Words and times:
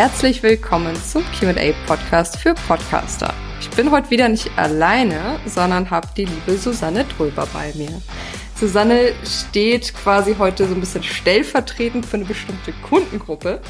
Herzlich 0.00 0.42
willkommen 0.42 0.96
zum 0.96 1.22
QA 1.38 1.74
Podcast 1.86 2.38
für 2.38 2.54
Podcaster. 2.54 3.34
Ich 3.60 3.68
bin 3.70 3.90
heute 3.90 4.08
wieder 4.10 4.30
nicht 4.30 4.50
alleine, 4.56 5.38
sondern 5.44 5.90
habe 5.90 6.08
die 6.16 6.24
liebe 6.24 6.56
Susanne 6.56 7.04
Dröber 7.04 7.46
bei 7.52 7.70
mir. 7.74 8.00
Susanne 8.54 9.12
steht 9.24 9.92
quasi 9.94 10.36
heute 10.38 10.66
so 10.66 10.74
ein 10.74 10.80
bisschen 10.80 11.02
stellvertretend 11.02 12.06
für 12.06 12.16
eine 12.16 12.24
bestimmte 12.24 12.72
Kundengruppe, 12.88 13.60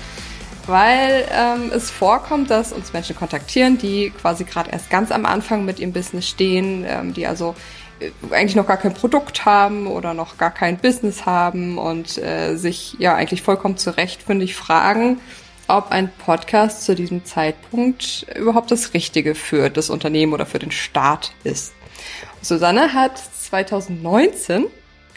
weil 0.70 1.26
ähm, 1.32 1.70
es 1.74 1.90
vorkommt, 1.90 2.50
dass 2.50 2.72
uns 2.72 2.92
Menschen 2.92 3.16
kontaktieren, 3.16 3.78
die 3.78 4.10
quasi 4.10 4.44
gerade 4.44 4.70
erst 4.70 4.90
ganz 4.90 5.10
am 5.10 5.26
Anfang 5.26 5.64
mit 5.64 5.78
ihrem 5.78 5.92
Business 5.92 6.28
stehen, 6.28 6.84
ähm, 6.86 7.12
die 7.12 7.26
also 7.26 7.54
äh, 8.00 8.10
eigentlich 8.30 8.56
noch 8.56 8.66
gar 8.66 8.76
kein 8.76 8.94
Produkt 8.94 9.44
haben 9.44 9.86
oder 9.86 10.14
noch 10.14 10.38
gar 10.38 10.50
kein 10.50 10.78
Business 10.78 11.26
haben 11.26 11.78
und 11.78 12.18
äh, 12.18 12.56
sich 12.56 12.96
ja 12.98 13.14
eigentlich 13.14 13.42
vollkommen 13.42 13.76
zurecht, 13.76 14.22
finde 14.22 14.44
ich, 14.44 14.54
fragen, 14.54 15.20
ob 15.68 15.90
ein 15.90 16.10
Podcast 16.24 16.84
zu 16.84 16.94
diesem 16.94 17.24
Zeitpunkt 17.24 18.26
überhaupt 18.34 18.70
das 18.70 18.94
Richtige 18.94 19.34
für 19.34 19.70
das 19.70 19.90
Unternehmen 19.90 20.32
oder 20.32 20.46
für 20.46 20.58
den 20.58 20.72
Staat 20.72 21.32
ist. 21.44 21.74
Susanne 22.42 22.94
hat 22.94 23.18
2019, 23.18 24.66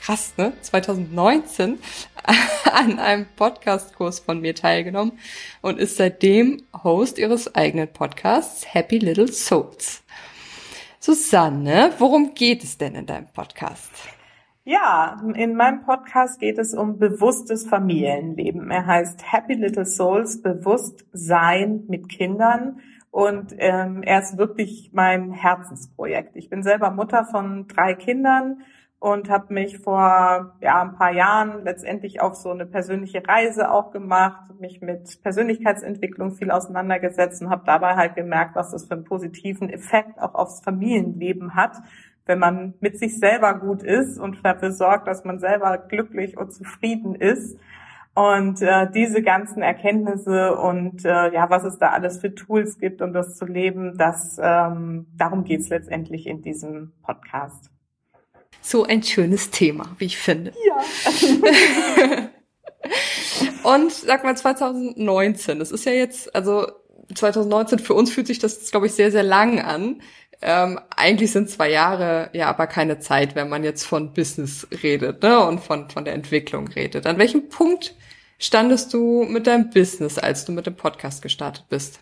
krass, 0.03 0.33
ne? 0.37 0.53
2019 0.61 1.79
an 2.73 2.99
einem 2.99 3.25
Podcastkurs 3.37 4.19
von 4.19 4.41
mir 4.41 4.53
teilgenommen 4.53 5.13
und 5.61 5.79
ist 5.79 5.97
seitdem 5.97 6.63
Host 6.83 7.17
ihres 7.17 7.55
eigenen 7.55 7.87
Podcasts 7.87 8.73
Happy 8.73 8.97
Little 8.97 9.31
Souls. 9.31 10.03
Susanne, 10.99 11.91
worum 11.99 12.33
geht 12.33 12.63
es 12.63 12.77
denn 12.77 12.95
in 12.95 13.05
deinem 13.05 13.27
Podcast? 13.27 13.91
Ja, 14.65 15.21
in 15.35 15.55
meinem 15.55 15.83
Podcast 15.83 16.39
geht 16.39 16.57
es 16.57 16.73
um 16.73 16.97
bewusstes 16.97 17.67
Familienleben. 17.67 18.71
Er 18.71 18.85
heißt 18.85 19.31
Happy 19.31 19.53
Little 19.53 19.85
Souls, 19.85 20.41
bewusst 20.41 21.05
sein 21.11 21.83
mit 21.87 22.09
Kindern. 22.09 22.79
Und 23.11 23.53
ähm, 23.57 24.01
er 24.03 24.21
ist 24.21 24.37
wirklich 24.37 24.91
mein 24.93 25.31
Herzensprojekt. 25.31 26.35
Ich 26.35 26.49
bin 26.49 26.63
selber 26.63 26.91
Mutter 26.91 27.25
von 27.25 27.67
drei 27.67 27.93
Kindern 27.93 28.63
und 29.03 29.29
habe 29.29 29.53
mich 29.53 29.79
vor 29.79 30.55
ja, 30.61 30.81
ein 30.81 30.95
paar 30.95 31.11
Jahren 31.11 31.65
letztendlich 31.65 32.21
auf 32.21 32.35
so 32.35 32.51
eine 32.51 32.65
persönliche 32.65 33.21
Reise 33.27 33.69
auch 33.69 33.91
gemacht, 33.91 34.57
mich 34.61 34.79
mit 34.79 35.21
Persönlichkeitsentwicklung 35.21 36.31
viel 36.31 36.51
auseinandergesetzt 36.51 37.41
und 37.41 37.49
habe 37.49 37.63
dabei 37.65 37.97
halt 37.97 38.15
gemerkt, 38.15 38.55
was 38.55 38.71
das 38.71 38.85
für 38.85 38.93
einen 38.93 39.03
positiven 39.03 39.69
Effekt 39.69 40.21
auch 40.21 40.35
aufs 40.35 40.61
Familienleben 40.61 41.53
hat, 41.53 41.75
wenn 42.25 42.39
man 42.39 42.75
mit 42.79 42.97
sich 42.97 43.19
selber 43.19 43.59
gut 43.59 43.83
ist 43.83 44.17
und 44.17 44.39
dafür 44.45 44.71
sorgt, 44.71 45.09
dass 45.09 45.25
man 45.25 45.37
selber 45.37 45.77
glücklich 45.79 46.37
und 46.37 46.53
zufrieden 46.53 47.13
ist. 47.13 47.59
Und 48.15 48.61
äh, 48.61 48.89
diese 48.89 49.21
ganzen 49.21 49.63
Erkenntnisse 49.63 50.55
und 50.55 51.03
äh, 51.03 51.33
ja, 51.33 51.49
was 51.49 51.65
es 51.65 51.77
da 51.77 51.89
alles 51.89 52.21
für 52.21 52.33
Tools 52.33 52.77
gibt, 52.77 53.01
um 53.01 53.11
das 53.11 53.35
zu 53.35 53.43
leben, 53.43 53.97
das 53.97 54.39
ähm, 54.41 55.07
darum 55.17 55.43
geht's 55.43 55.67
letztendlich 55.67 56.25
in 56.25 56.41
diesem 56.41 56.93
Podcast. 57.03 57.72
So 58.63 58.85
ein 58.85 59.03
schönes 59.03 59.51
Thema, 59.51 59.93
wie 59.97 60.05
ich 60.05 60.17
finde. 60.17 60.53
Ja. 60.65 62.29
und 63.75 63.91
sag 63.91 64.23
mal 64.23 64.35
2019, 64.35 65.59
das 65.59 65.71
ist 65.71 65.85
ja 65.85 65.91
jetzt, 65.91 66.33
also 66.33 66.67
2019 67.13 67.79
für 67.79 67.93
uns 67.93 68.11
fühlt 68.11 68.27
sich 68.27 68.39
das, 68.39 68.71
glaube 68.71 68.87
ich, 68.87 68.93
sehr, 68.93 69.11
sehr 69.11 69.23
lang 69.23 69.59
an. 69.59 70.01
Ähm, 70.41 70.79
eigentlich 70.95 71.31
sind 71.31 71.49
zwei 71.49 71.69
Jahre 71.69 72.29
ja 72.33 72.47
aber 72.47 72.67
keine 72.67 72.99
Zeit, 72.99 73.35
wenn 73.35 73.49
man 73.49 73.63
jetzt 73.63 73.85
von 73.85 74.13
Business 74.13 74.67
redet 74.83 75.23
ne, 75.23 75.39
und 75.45 75.59
von, 75.59 75.89
von 75.89 76.05
der 76.05 76.13
Entwicklung 76.13 76.67
redet. 76.69 77.05
An 77.05 77.17
welchem 77.17 77.49
Punkt 77.49 77.95
standest 78.39 78.93
du 78.93 79.23
mit 79.23 79.47
deinem 79.47 79.69
Business, 79.69 80.17
als 80.17 80.45
du 80.45 80.51
mit 80.51 80.65
dem 80.65 80.75
Podcast 80.75 81.21
gestartet 81.21 81.65
bist? 81.69 81.99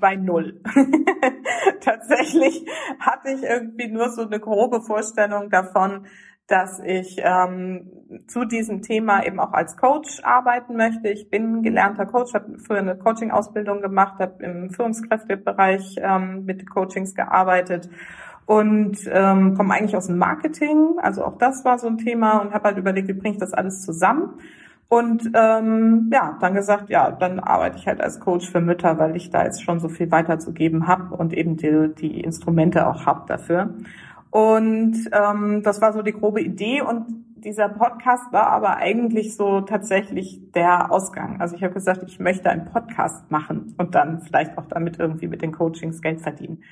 Bei 0.00 0.16
null. 0.16 0.60
Tatsächlich 1.80 2.64
hatte 2.98 3.30
ich 3.30 3.42
irgendwie 3.42 3.88
nur 3.88 4.10
so 4.10 4.22
eine 4.22 4.40
grobe 4.40 4.80
Vorstellung 4.80 5.50
davon, 5.50 6.06
dass 6.46 6.78
ich 6.78 7.16
ähm, 7.22 7.90
zu 8.28 8.44
diesem 8.44 8.82
Thema 8.82 9.24
eben 9.26 9.40
auch 9.40 9.52
als 9.52 9.76
Coach 9.76 10.22
arbeiten 10.22 10.76
möchte. 10.76 11.08
Ich 11.08 11.28
bin 11.28 11.62
gelernter 11.62 12.06
Coach, 12.06 12.34
habe 12.34 12.58
früher 12.58 12.78
eine 12.78 12.96
Coaching-Ausbildung 12.96 13.80
gemacht, 13.80 14.20
habe 14.20 14.44
im 14.44 14.70
Führungskräftebereich 14.70 15.96
ähm, 15.98 16.44
mit 16.44 16.70
Coachings 16.70 17.14
gearbeitet 17.14 17.88
und 18.46 18.98
ähm, 19.10 19.54
komme 19.54 19.74
eigentlich 19.74 19.96
aus 19.96 20.06
dem 20.06 20.18
Marketing. 20.18 20.98
Also 21.02 21.24
auch 21.24 21.36
das 21.36 21.64
war 21.64 21.78
so 21.78 21.88
ein 21.88 21.98
Thema 21.98 22.38
und 22.38 22.54
habe 22.54 22.68
halt 22.68 22.78
überlegt, 22.78 23.08
wie 23.08 23.14
bringe 23.14 23.34
ich 23.34 23.40
das 23.40 23.52
alles 23.52 23.82
zusammen. 23.82 24.38
Und 24.88 25.30
ähm, 25.34 26.10
ja, 26.12 26.38
dann 26.40 26.54
gesagt, 26.54 26.90
ja, 26.90 27.10
dann 27.10 27.40
arbeite 27.40 27.76
ich 27.76 27.88
halt 27.88 28.00
als 28.00 28.20
Coach 28.20 28.48
für 28.48 28.60
Mütter, 28.60 28.98
weil 28.98 29.16
ich 29.16 29.30
da 29.30 29.44
jetzt 29.44 29.62
schon 29.62 29.80
so 29.80 29.88
viel 29.88 30.10
weiterzugeben 30.12 30.86
habe 30.86 31.16
und 31.16 31.32
eben 31.32 31.56
die, 31.56 31.92
die 31.98 32.20
Instrumente 32.20 32.86
auch 32.86 33.04
habe 33.04 33.24
dafür. 33.26 33.74
Und 34.30 35.10
ähm, 35.12 35.62
das 35.62 35.80
war 35.80 35.92
so 35.92 36.02
die 36.02 36.12
grobe 36.12 36.40
Idee 36.40 36.82
und 36.82 37.06
dieser 37.36 37.68
Podcast 37.68 38.32
war 38.32 38.48
aber 38.48 38.76
eigentlich 38.76 39.36
so 39.36 39.60
tatsächlich 39.60 40.52
der 40.52 40.90
Ausgang. 40.90 41.40
Also 41.40 41.56
ich 41.56 41.62
habe 41.62 41.74
gesagt, 41.74 42.02
ich 42.06 42.18
möchte 42.18 42.50
einen 42.50 42.64
Podcast 42.64 43.30
machen 43.30 43.74
und 43.78 43.94
dann 43.94 44.20
vielleicht 44.20 44.58
auch 44.58 44.66
damit 44.66 44.98
irgendwie 44.98 45.28
mit 45.28 45.42
den 45.42 45.52
Coachings 45.52 46.02
Geld 46.02 46.20
verdienen. 46.20 46.62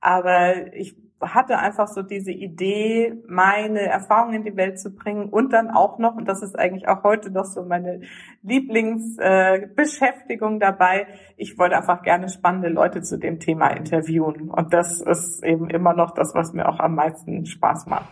Aber 0.00 0.74
ich 0.74 0.96
hatte 1.22 1.58
einfach 1.58 1.88
so 1.88 2.02
diese 2.02 2.32
Idee, 2.32 3.14
meine 3.26 3.80
Erfahrungen 3.80 4.34
in 4.34 4.44
die 4.44 4.56
Welt 4.56 4.78
zu 4.78 4.90
bringen 4.90 5.28
und 5.28 5.52
dann 5.52 5.70
auch 5.70 5.98
noch, 5.98 6.14
und 6.16 6.26
das 6.26 6.42
ist 6.42 6.58
eigentlich 6.58 6.88
auch 6.88 7.04
heute 7.04 7.30
noch 7.30 7.44
so 7.44 7.62
meine 7.62 8.00
Lieblingsbeschäftigung 8.42 10.56
äh, 10.56 10.60
dabei, 10.60 11.06
ich 11.36 11.56
wollte 11.58 11.76
einfach 11.76 12.02
gerne 12.02 12.28
spannende 12.28 12.68
Leute 12.68 13.02
zu 13.02 13.18
dem 13.18 13.40
Thema 13.40 13.68
interviewen. 13.68 14.50
Und 14.50 14.74
das 14.74 15.00
ist 15.00 15.42
eben 15.44 15.70
immer 15.70 15.94
noch 15.94 16.12
das, 16.12 16.34
was 16.34 16.52
mir 16.52 16.68
auch 16.68 16.80
am 16.80 16.94
meisten 16.94 17.46
Spaß 17.46 17.86
macht. 17.86 18.10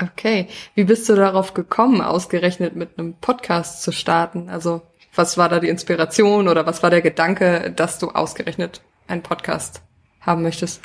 Okay, 0.00 0.46
wie 0.74 0.84
bist 0.84 1.08
du 1.08 1.14
darauf 1.14 1.54
gekommen, 1.54 2.00
ausgerechnet 2.00 2.76
mit 2.76 2.98
einem 2.98 3.14
Podcast 3.14 3.82
zu 3.82 3.92
starten? 3.92 4.48
Also 4.48 4.82
was 5.14 5.38
war 5.38 5.48
da 5.48 5.60
die 5.60 5.68
Inspiration 5.68 6.48
oder 6.48 6.66
was 6.66 6.82
war 6.82 6.90
der 6.90 7.02
Gedanke, 7.02 7.72
dass 7.74 7.98
du 7.98 8.10
ausgerechnet 8.10 8.82
einen 9.06 9.22
Podcast 9.22 9.82
haben 10.20 10.42
möchtest? 10.42 10.82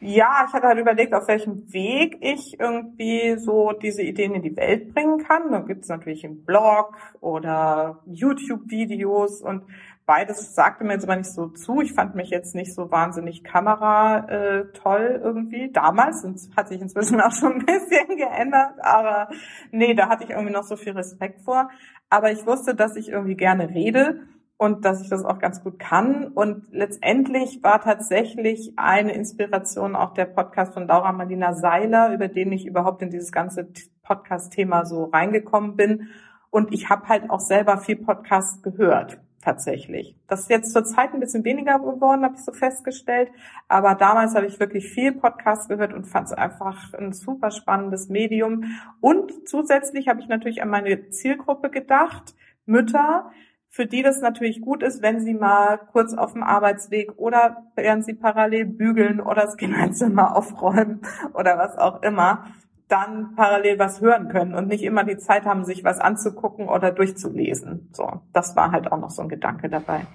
Ja, 0.00 0.44
ich 0.46 0.52
hatte 0.52 0.66
halt 0.66 0.78
überlegt, 0.78 1.14
auf 1.14 1.28
welchem 1.28 1.72
Weg 1.72 2.18
ich 2.20 2.60
irgendwie 2.60 3.36
so 3.38 3.72
diese 3.72 4.02
Ideen 4.02 4.34
in 4.34 4.42
die 4.42 4.56
Welt 4.56 4.92
bringen 4.92 5.18
kann. 5.18 5.50
Da 5.50 5.60
gibt 5.60 5.84
es 5.84 5.88
natürlich 5.88 6.24
einen 6.24 6.44
Blog 6.44 6.94
oder 7.20 8.02
YouTube-Videos 8.06 9.40
und 9.40 9.62
beides 10.04 10.54
sagte 10.54 10.84
mir 10.84 10.94
jetzt 10.94 11.04
aber 11.04 11.16
nicht 11.16 11.32
so 11.32 11.48
zu. 11.48 11.80
Ich 11.80 11.94
fand 11.94 12.14
mich 12.14 12.28
jetzt 12.30 12.54
nicht 12.54 12.74
so 12.74 12.90
wahnsinnig 12.90 13.44
Kamera 13.44 14.28
äh, 14.28 14.72
toll 14.72 15.20
irgendwie. 15.22 15.70
Damals 15.72 16.26
hat 16.56 16.68
sich 16.68 16.82
inzwischen 16.82 17.20
auch 17.22 17.32
schon 17.32 17.54
ein 17.54 17.66
bisschen 17.66 18.16
geändert, 18.16 18.74
aber 18.80 19.28
nee, 19.70 19.94
da 19.94 20.08
hatte 20.08 20.24
ich 20.24 20.30
irgendwie 20.30 20.52
noch 20.52 20.64
so 20.64 20.76
viel 20.76 20.92
Respekt 20.92 21.40
vor. 21.42 21.70
Aber 22.10 22.30
ich 22.30 22.46
wusste, 22.46 22.74
dass 22.74 22.96
ich 22.96 23.08
irgendwie 23.08 23.36
gerne 23.36 23.70
rede 23.70 24.20
und 24.64 24.84
dass 24.84 25.02
ich 25.02 25.10
das 25.10 25.24
auch 25.24 25.38
ganz 25.38 25.62
gut 25.62 25.78
kann. 25.78 26.28
Und 26.28 26.64
letztendlich 26.72 27.62
war 27.62 27.82
tatsächlich 27.82 28.72
eine 28.76 29.12
Inspiration 29.12 29.94
auch 29.94 30.14
der 30.14 30.24
Podcast 30.24 30.72
von 30.72 30.88
Laura 30.88 31.12
Marlina 31.12 31.52
Seiler, 31.52 32.12
über 32.12 32.28
den 32.28 32.50
ich 32.50 32.66
überhaupt 32.66 33.02
in 33.02 33.10
dieses 33.10 33.30
ganze 33.30 33.68
Podcast-Thema 34.02 34.86
so 34.86 35.04
reingekommen 35.04 35.76
bin. 35.76 36.08
Und 36.50 36.72
ich 36.72 36.88
habe 36.88 37.08
halt 37.08 37.28
auch 37.28 37.40
selber 37.40 37.78
viel 37.78 37.96
Podcast 37.96 38.62
gehört, 38.62 39.20
tatsächlich. 39.42 40.16
Das 40.28 40.40
ist 40.40 40.50
jetzt 40.50 40.72
zur 40.72 40.84
Zeit 40.84 41.12
ein 41.12 41.20
bisschen 41.20 41.44
weniger 41.44 41.78
geworden, 41.78 42.24
habe 42.24 42.36
ich 42.36 42.44
so 42.44 42.52
festgestellt. 42.52 43.30
Aber 43.68 43.94
damals 43.94 44.34
habe 44.34 44.46
ich 44.46 44.58
wirklich 44.60 44.88
viel 44.88 45.12
Podcast 45.12 45.68
gehört 45.68 45.92
und 45.92 46.06
fand 46.06 46.28
es 46.28 46.32
einfach 46.32 46.94
ein 46.94 47.12
super 47.12 47.50
spannendes 47.50 48.08
Medium. 48.08 48.64
Und 49.00 49.46
zusätzlich 49.46 50.08
habe 50.08 50.20
ich 50.20 50.28
natürlich 50.28 50.62
an 50.62 50.70
meine 50.70 51.10
Zielgruppe 51.10 51.68
gedacht, 51.68 52.34
Mütter, 52.66 53.30
für 53.74 53.86
die 53.86 54.02
das 54.02 54.20
natürlich 54.20 54.60
gut 54.60 54.84
ist, 54.84 55.02
wenn 55.02 55.20
sie 55.20 55.34
mal 55.34 55.78
kurz 55.90 56.14
auf 56.14 56.34
dem 56.34 56.44
Arbeitsweg 56.44 57.14
oder 57.16 57.64
während 57.74 58.04
sie 58.04 58.14
parallel 58.14 58.66
bügeln 58.66 59.20
oder 59.20 59.42
das 59.42 59.56
Kinderzimmer 59.56 60.36
aufräumen 60.36 61.00
oder 61.32 61.58
was 61.58 61.76
auch 61.76 62.00
immer, 62.02 62.46
dann 62.86 63.34
parallel 63.34 63.80
was 63.80 64.00
hören 64.00 64.28
können 64.28 64.54
und 64.54 64.68
nicht 64.68 64.84
immer 64.84 65.02
die 65.02 65.18
Zeit 65.18 65.44
haben, 65.44 65.64
sich 65.64 65.82
was 65.82 65.98
anzugucken 65.98 66.68
oder 66.68 66.92
durchzulesen. 66.92 67.88
So, 67.92 68.20
das 68.32 68.54
war 68.54 68.70
halt 68.70 68.92
auch 68.92 68.98
noch 68.98 69.10
so 69.10 69.22
ein 69.22 69.28
Gedanke 69.28 69.68
dabei. 69.68 70.06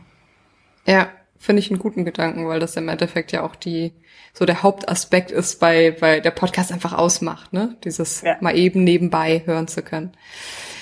Ja, 0.86 1.08
finde 1.40 1.62
ich 1.62 1.72
einen 1.72 1.80
guten 1.80 2.06
Gedanken, 2.06 2.48
weil 2.48 2.60
das 2.60 2.76
im 2.76 2.90
Endeffekt 2.90 3.32
ja 3.32 3.44
auch 3.44 3.56
die, 3.56 3.94
so 4.34 4.46
der 4.46 4.62
Hauptaspekt 4.62 5.32
ist, 5.32 5.60
bei, 5.60 5.96
bei 6.00 6.20
der 6.20 6.32
Podcast 6.32 6.72
einfach 6.72 6.94
ausmacht, 6.94 7.54
ne? 7.54 7.78
Dieses 7.86 8.22
ja. 8.22 8.38
mal 8.42 8.58
eben 8.58 8.84
nebenbei 8.84 9.42
hören 9.46 9.68
zu 9.68 9.82
können. 9.82 10.12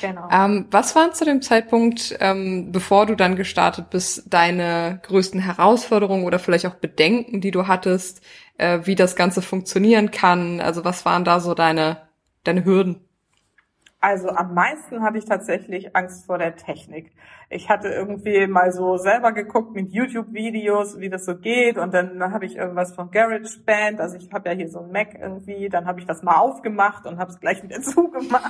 Genau. 0.02 0.28
Ähm, 0.32 0.66
was 0.72 0.96
waren 0.96 1.14
zu 1.14 1.26
dem 1.26 1.42
Zeitpunkt, 1.42 2.18
ähm, 2.20 2.72
bevor 2.72 3.06
du 3.06 3.16
dann 3.16 3.36
gestartet 3.36 3.90
bist, 3.92 4.24
deine 4.32 5.00
größten 5.04 5.40
Herausforderungen 5.40 6.26
oder 6.26 6.40
vielleicht 6.40 6.66
auch 6.66 6.76
Bedenken, 6.76 7.40
die 7.40 7.52
du 7.52 7.68
hattest, 7.68 8.22
äh, 8.58 8.80
wie 8.84 8.96
das 8.96 9.16
Ganze 9.16 9.42
funktionieren 9.42 10.12
kann? 10.12 10.60
Also 10.60 10.84
was 10.84 11.06
waren 11.06 11.24
da 11.24 11.40
so 11.40 11.54
deine, 11.54 11.98
deine 12.44 12.66
Hürden? 12.66 13.07
Also 14.08 14.30
am 14.30 14.54
meisten 14.54 15.04
hatte 15.04 15.18
ich 15.18 15.26
tatsächlich 15.26 15.94
Angst 15.94 16.28
vor 16.28 16.38
der 16.38 16.56
Technik. 16.56 17.12
Ich 17.50 17.68
hatte 17.68 17.90
irgendwie 17.90 18.48
mal 18.48 18.72
so 18.72 18.96
selber 18.96 19.34
geguckt 19.34 19.76
mit 19.76 19.92
YouTube-Videos, 19.92 20.98
wie 21.02 21.10
das 21.10 21.26
so 21.26 21.36
geht 21.36 21.78
und 21.78 21.94
dann, 21.94 22.32
habe 22.32 22.46
ich 22.46 22.56
irgendwas 22.56 22.96
von 22.96 23.12
GarageBand, 23.12 24.00
also 24.00 24.16
ich 24.16 24.32
habe 24.32 24.48
ja 24.48 24.56
hier 24.56 24.70
so 24.70 24.80
ein 24.80 24.94
Mac 24.94 25.14
irgendwie, 25.20 25.68
dann 25.68 25.86
habe 25.86 26.00
ich 26.00 26.06
das 26.06 26.24
mal 26.24 26.38
aufgemacht 26.38 27.06
und 27.06 27.20
habe 27.20 27.32
es 27.32 27.42
gleich 27.42 27.62
wieder 27.64 27.82
zugemacht, 27.82 28.50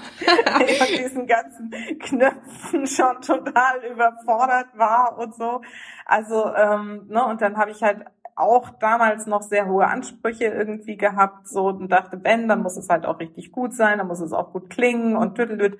weil 0.59 0.69
ich 0.69 0.77
von 0.77 0.95
diesen 0.95 1.25
ganzen 1.25 1.71
Knöpfen 2.01 2.85
schon 2.85 3.19
total 3.21 3.83
überfordert 3.91 4.67
war 4.75 5.17
und 5.17 5.33
so. 5.33 5.61
Also 6.05 6.53
ähm, 6.53 7.07
ne, 7.07 7.25
und 7.25 7.41
dann 7.41 7.57
habe 7.57 7.71
ich 7.71 7.81
halt 7.81 8.05
auch 8.37 8.69
damals 8.79 9.25
noch 9.25 9.41
sehr 9.41 9.67
hohe 9.67 9.87
Ansprüche 9.87 10.45
irgendwie 10.45 10.95
gehabt, 10.95 11.47
so 11.47 11.67
und 11.67 11.91
dachte, 11.91 12.19
wenn, 12.23 12.47
dann 12.47 12.61
muss 12.61 12.77
es 12.77 12.87
halt 12.87 13.05
auch 13.05 13.19
richtig 13.19 13.51
gut 13.51 13.73
sein, 13.73 13.97
dann 13.97 14.07
muss 14.07 14.19
es 14.19 14.31
auch 14.31 14.53
gut 14.53 14.69
klingen 14.69 15.15
und 15.15 15.35
tüdelüt. 15.35 15.77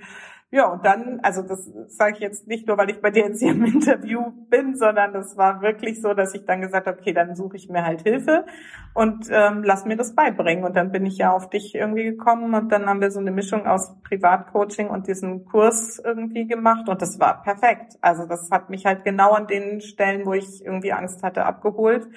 Ja, 0.49 0.71
und 0.71 0.85
dann, 0.85 1.19
also 1.23 1.41
das 1.41 1.69
sage 1.87 2.13
ich 2.13 2.19
jetzt 2.19 2.47
nicht 2.47 2.67
nur, 2.67 2.77
weil 2.77 2.89
ich 2.89 3.01
bei 3.01 3.11
dir 3.11 3.25
jetzt 3.25 3.41
hier 3.41 3.51
im 3.51 3.65
Interview 3.65 4.31
bin, 4.49 4.77
sondern 4.77 5.11
das 5.11 5.35
war 5.35 5.61
wirklich 5.61 6.01
so, 6.01 6.13
dass 6.13 6.33
ich 6.33 6.45
dann 6.45 6.61
gesagt 6.61 6.87
habe, 6.87 6.97
okay, 6.97 7.11
dann 7.11 7.35
suche 7.35 7.57
ich 7.57 7.67
mir 7.69 7.83
halt 7.83 8.03
Hilfe 8.03 8.45
und 8.93 9.27
ähm, 9.29 9.61
lass 9.63 9.83
mir 9.83 9.97
das 9.97 10.15
beibringen. 10.15 10.63
Und 10.63 10.77
dann 10.77 10.93
bin 10.93 11.05
ich 11.05 11.17
ja 11.17 11.33
auf 11.33 11.49
dich 11.49 11.75
irgendwie 11.75 12.05
gekommen 12.05 12.53
und 12.53 12.71
dann 12.71 12.85
haben 12.85 13.01
wir 13.01 13.11
so 13.11 13.19
eine 13.19 13.31
Mischung 13.31 13.67
aus 13.67 13.93
Privatcoaching 14.03 14.87
und 14.87 15.07
diesen 15.07 15.43
Kurs 15.43 15.99
irgendwie 15.99 16.47
gemacht 16.47 16.87
und 16.87 17.01
das 17.01 17.19
war 17.19 17.43
perfekt. 17.43 17.97
Also 17.99 18.25
das 18.25 18.49
hat 18.49 18.69
mich 18.69 18.85
halt 18.85 19.03
genau 19.03 19.33
an 19.33 19.47
den 19.47 19.81
Stellen, 19.81 20.25
wo 20.25 20.31
ich 20.31 20.63
irgendwie 20.63 20.93
Angst 20.93 21.23
hatte, 21.23 21.45
abgeholt 21.45 22.07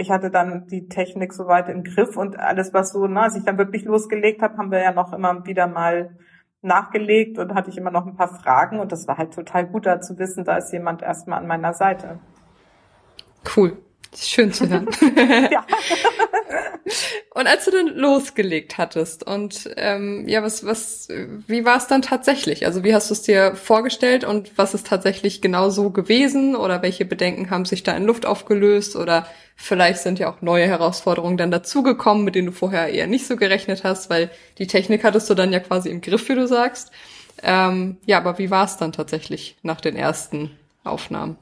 ich 0.00 0.10
hatte 0.10 0.30
dann 0.30 0.66
die 0.66 0.88
Technik 0.88 1.32
soweit 1.32 1.68
im 1.68 1.84
Griff 1.84 2.16
und 2.16 2.38
alles, 2.38 2.72
was 2.72 2.92
so, 2.92 3.06
na, 3.06 3.24
als 3.24 3.36
ich 3.36 3.44
dann 3.44 3.58
wirklich 3.58 3.84
losgelegt 3.84 4.42
habe, 4.42 4.56
haben 4.56 4.70
wir 4.70 4.82
ja 4.82 4.92
noch 4.92 5.12
immer 5.12 5.46
wieder 5.46 5.66
mal 5.66 6.16
nachgelegt 6.62 7.38
und 7.38 7.54
hatte 7.54 7.70
ich 7.70 7.78
immer 7.78 7.90
noch 7.90 8.06
ein 8.06 8.16
paar 8.16 8.34
Fragen 8.34 8.80
und 8.80 8.92
das 8.92 9.06
war 9.06 9.18
halt 9.18 9.32
total 9.34 9.66
gut 9.66 9.86
da 9.86 10.00
zu 10.00 10.18
wissen, 10.18 10.44
da 10.44 10.56
ist 10.56 10.72
jemand 10.72 11.02
erstmal 11.02 11.38
an 11.38 11.46
meiner 11.46 11.72
Seite. 11.72 12.18
Cool. 13.56 13.78
Schön 14.16 14.52
zu 14.52 14.68
hören. 14.68 14.88
ja. 15.52 15.64
und 17.34 17.46
als 17.46 17.64
du 17.64 17.70
dann 17.70 17.86
losgelegt 17.88 18.76
hattest 18.76 19.24
und 19.24 19.70
ähm, 19.76 20.26
ja, 20.26 20.42
was, 20.42 20.66
was, 20.66 21.08
wie 21.46 21.64
war 21.64 21.76
es 21.76 21.86
dann 21.86 22.02
tatsächlich? 22.02 22.66
Also 22.66 22.82
wie 22.82 22.92
hast 22.92 23.10
du 23.10 23.14
es 23.14 23.22
dir 23.22 23.54
vorgestellt 23.54 24.24
und 24.24 24.56
was 24.58 24.74
ist 24.74 24.86
tatsächlich 24.86 25.40
genau 25.40 25.70
so 25.70 25.90
gewesen 25.90 26.56
oder 26.56 26.82
welche 26.82 27.04
Bedenken 27.04 27.50
haben 27.50 27.64
sich 27.64 27.82
da 27.82 27.96
in 27.96 28.04
Luft 28.04 28.26
aufgelöst 28.26 28.96
oder 28.96 29.26
vielleicht 29.54 30.00
sind 30.00 30.18
ja 30.18 30.30
auch 30.30 30.42
neue 30.42 30.66
Herausforderungen 30.66 31.36
dann 31.36 31.50
dazugekommen, 31.52 32.24
mit 32.24 32.34
denen 32.34 32.46
du 32.46 32.52
vorher 32.52 32.88
eher 32.88 33.06
nicht 33.06 33.26
so 33.26 33.36
gerechnet 33.36 33.84
hast, 33.84 34.10
weil 34.10 34.30
die 34.58 34.66
Technik 34.66 35.04
hattest 35.04 35.30
du 35.30 35.34
dann 35.34 35.52
ja 35.52 35.60
quasi 35.60 35.88
im 35.88 36.00
Griff, 36.00 36.28
wie 36.28 36.34
du 36.34 36.48
sagst. 36.48 36.90
Ähm, 37.42 37.96
ja, 38.06 38.18
aber 38.18 38.38
wie 38.38 38.50
war 38.50 38.64
es 38.64 38.76
dann 38.76 38.92
tatsächlich 38.92 39.56
nach 39.62 39.80
den 39.80 39.96
ersten 39.96 40.50
Aufnahmen? 40.82 41.36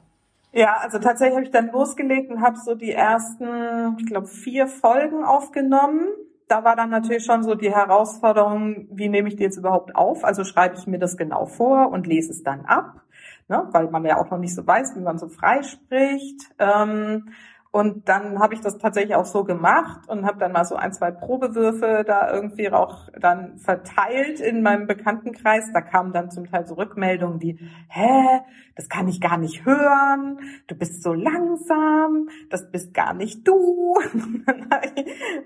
Ja, 0.51 0.77
also 0.81 0.97
tatsächlich 0.97 1.35
habe 1.35 1.45
ich 1.45 1.51
dann 1.51 1.71
losgelegt 1.71 2.31
und 2.31 2.41
habe 2.41 2.57
so 2.57 2.73
die 2.73 2.91
ersten, 2.91 3.97
ich 3.99 4.07
glaube, 4.07 4.27
vier 4.27 4.67
Folgen 4.67 5.23
aufgenommen. 5.23 6.07
Da 6.47 6.63
war 6.63 6.75
dann 6.75 6.89
natürlich 6.89 7.23
schon 7.23 7.43
so 7.43 7.53
die 7.53 7.71
Herausforderung, 7.71 8.87
wie 8.91 9.09
nehme 9.09 9.27
ich 9.27 9.35
die 9.35 9.43
jetzt 9.43 9.57
überhaupt 9.57 9.95
auf? 9.95 10.25
Also 10.25 10.43
schreibe 10.43 10.75
ich 10.75 10.87
mir 10.87 10.97
das 10.97 11.17
genau 11.17 11.45
vor 11.45 11.91
und 11.91 12.07
lese 12.07 12.31
es 12.31 12.41
dann 12.41 12.65
ab, 12.65 13.01
ne? 13.47 13.67
weil 13.71 13.91
man 13.91 14.03
ja 14.05 14.17
auch 14.17 14.31
noch 14.31 14.39
nicht 14.39 14.55
so 14.55 14.65
weiß, 14.65 14.95
wie 14.95 15.01
man 15.01 15.19
so 15.19 15.27
frei 15.27 15.61
spricht. 15.61 16.49
Ähm, 16.57 17.29
und 17.71 18.09
dann 18.09 18.39
habe 18.39 18.55
ich 18.55 18.61
das 18.61 18.79
tatsächlich 18.79 19.15
auch 19.15 19.27
so 19.27 19.43
gemacht 19.43 20.09
und 20.09 20.25
habe 20.25 20.39
dann 20.39 20.51
mal 20.51 20.65
so 20.65 20.75
ein, 20.75 20.91
zwei 20.91 21.11
Probewürfe 21.11 22.03
da 22.05 22.33
irgendwie 22.33 22.71
auch 22.71 23.09
dann 23.19 23.59
verteilt 23.59 24.39
in 24.39 24.63
meinem 24.63 24.87
Bekanntenkreis. 24.87 25.71
Da 25.71 25.81
kamen 25.81 26.11
dann 26.11 26.31
zum 26.31 26.49
Teil 26.49 26.65
so 26.65 26.73
Rückmeldungen 26.73 27.41
wie, 27.41 27.59
hä, 27.89 28.41
das 28.75 28.89
kann 28.89 29.07
ich 29.07 29.21
gar 29.21 29.37
nicht 29.37 29.65
hören, 29.65 30.39
du 30.65 30.73
bist 30.73 31.03
so 31.03 31.13
langsam, 31.13 32.29
das 32.49 32.71
bist 32.71 32.91
gar 32.95 33.13
nicht 33.13 33.47
du. 33.47 33.93
dann 34.47 34.67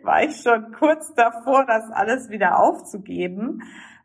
war 0.04 0.24
ich 0.24 0.38
schon 0.38 0.72
kurz 0.72 1.14
davor, 1.16 1.66
das 1.66 1.92
alles 1.92 2.30
wieder 2.30 2.58
aufzugeben 2.58 3.62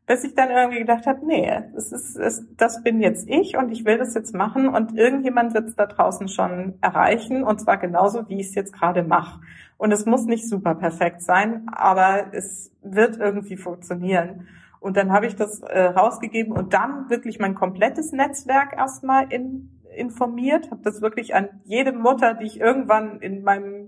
bis 0.09 0.25
ich 0.25 0.35
dann 0.35 0.51
irgendwie 0.51 0.79
gedacht 0.79 1.07
habe, 1.07 1.25
nee, 1.25 1.63
das 1.75 1.93
ist, 1.93 2.19
das, 2.19 2.43
das 2.57 2.83
bin 2.83 3.01
jetzt 3.03 3.29
ich 3.29 3.59
und 3.59 3.71
ich 3.71 3.85
will 3.85 3.99
das 3.99 4.15
jetzt 4.15 4.35
machen 4.35 4.69
und 4.69 4.97
irgendjemand 4.97 5.53
wird 5.53 5.69
es 5.69 5.77
da 5.77 5.85
draußen 5.85 6.29
schon 6.29 6.79
erreichen 6.81 7.45
und 7.45 7.61
zwar 7.61 7.77
genauso, 7.77 8.27
wie 8.29 8.41
ich 8.41 8.49
es 8.49 8.55
jetzt 8.55 8.73
gerade 8.73 9.03
mache. 9.03 9.41
Und 9.77 9.93
es 9.93 10.07
muss 10.07 10.25
nicht 10.25 10.49
super 10.49 10.75
perfekt 10.75 11.21
sein, 11.23 11.69
aber 11.71 12.33
es 12.33 12.73
wird 12.83 13.19
irgendwie 13.19 13.59
funktionieren. 13.59 14.49
Und 14.81 14.97
dann 14.97 15.13
habe 15.13 15.27
ich 15.27 15.37
das 15.37 15.61
äh, 15.61 15.83
rausgegeben 15.83 16.55
und 16.55 16.73
dann 16.73 17.11
wirklich 17.11 17.39
mein 17.39 17.55
komplettes 17.55 18.11
Netzwerk 18.13 18.73
erstmal 18.73 19.31
in, 19.31 19.69
informiert, 19.95 20.71
habe 20.71 20.81
das 20.83 21.03
wirklich 21.03 21.35
an 21.35 21.49
jede 21.65 21.93
Mutter, 21.93 22.33
die 22.33 22.47
ich 22.47 22.61
irgendwann 22.61 23.21
in 23.21 23.43
meinem 23.43 23.88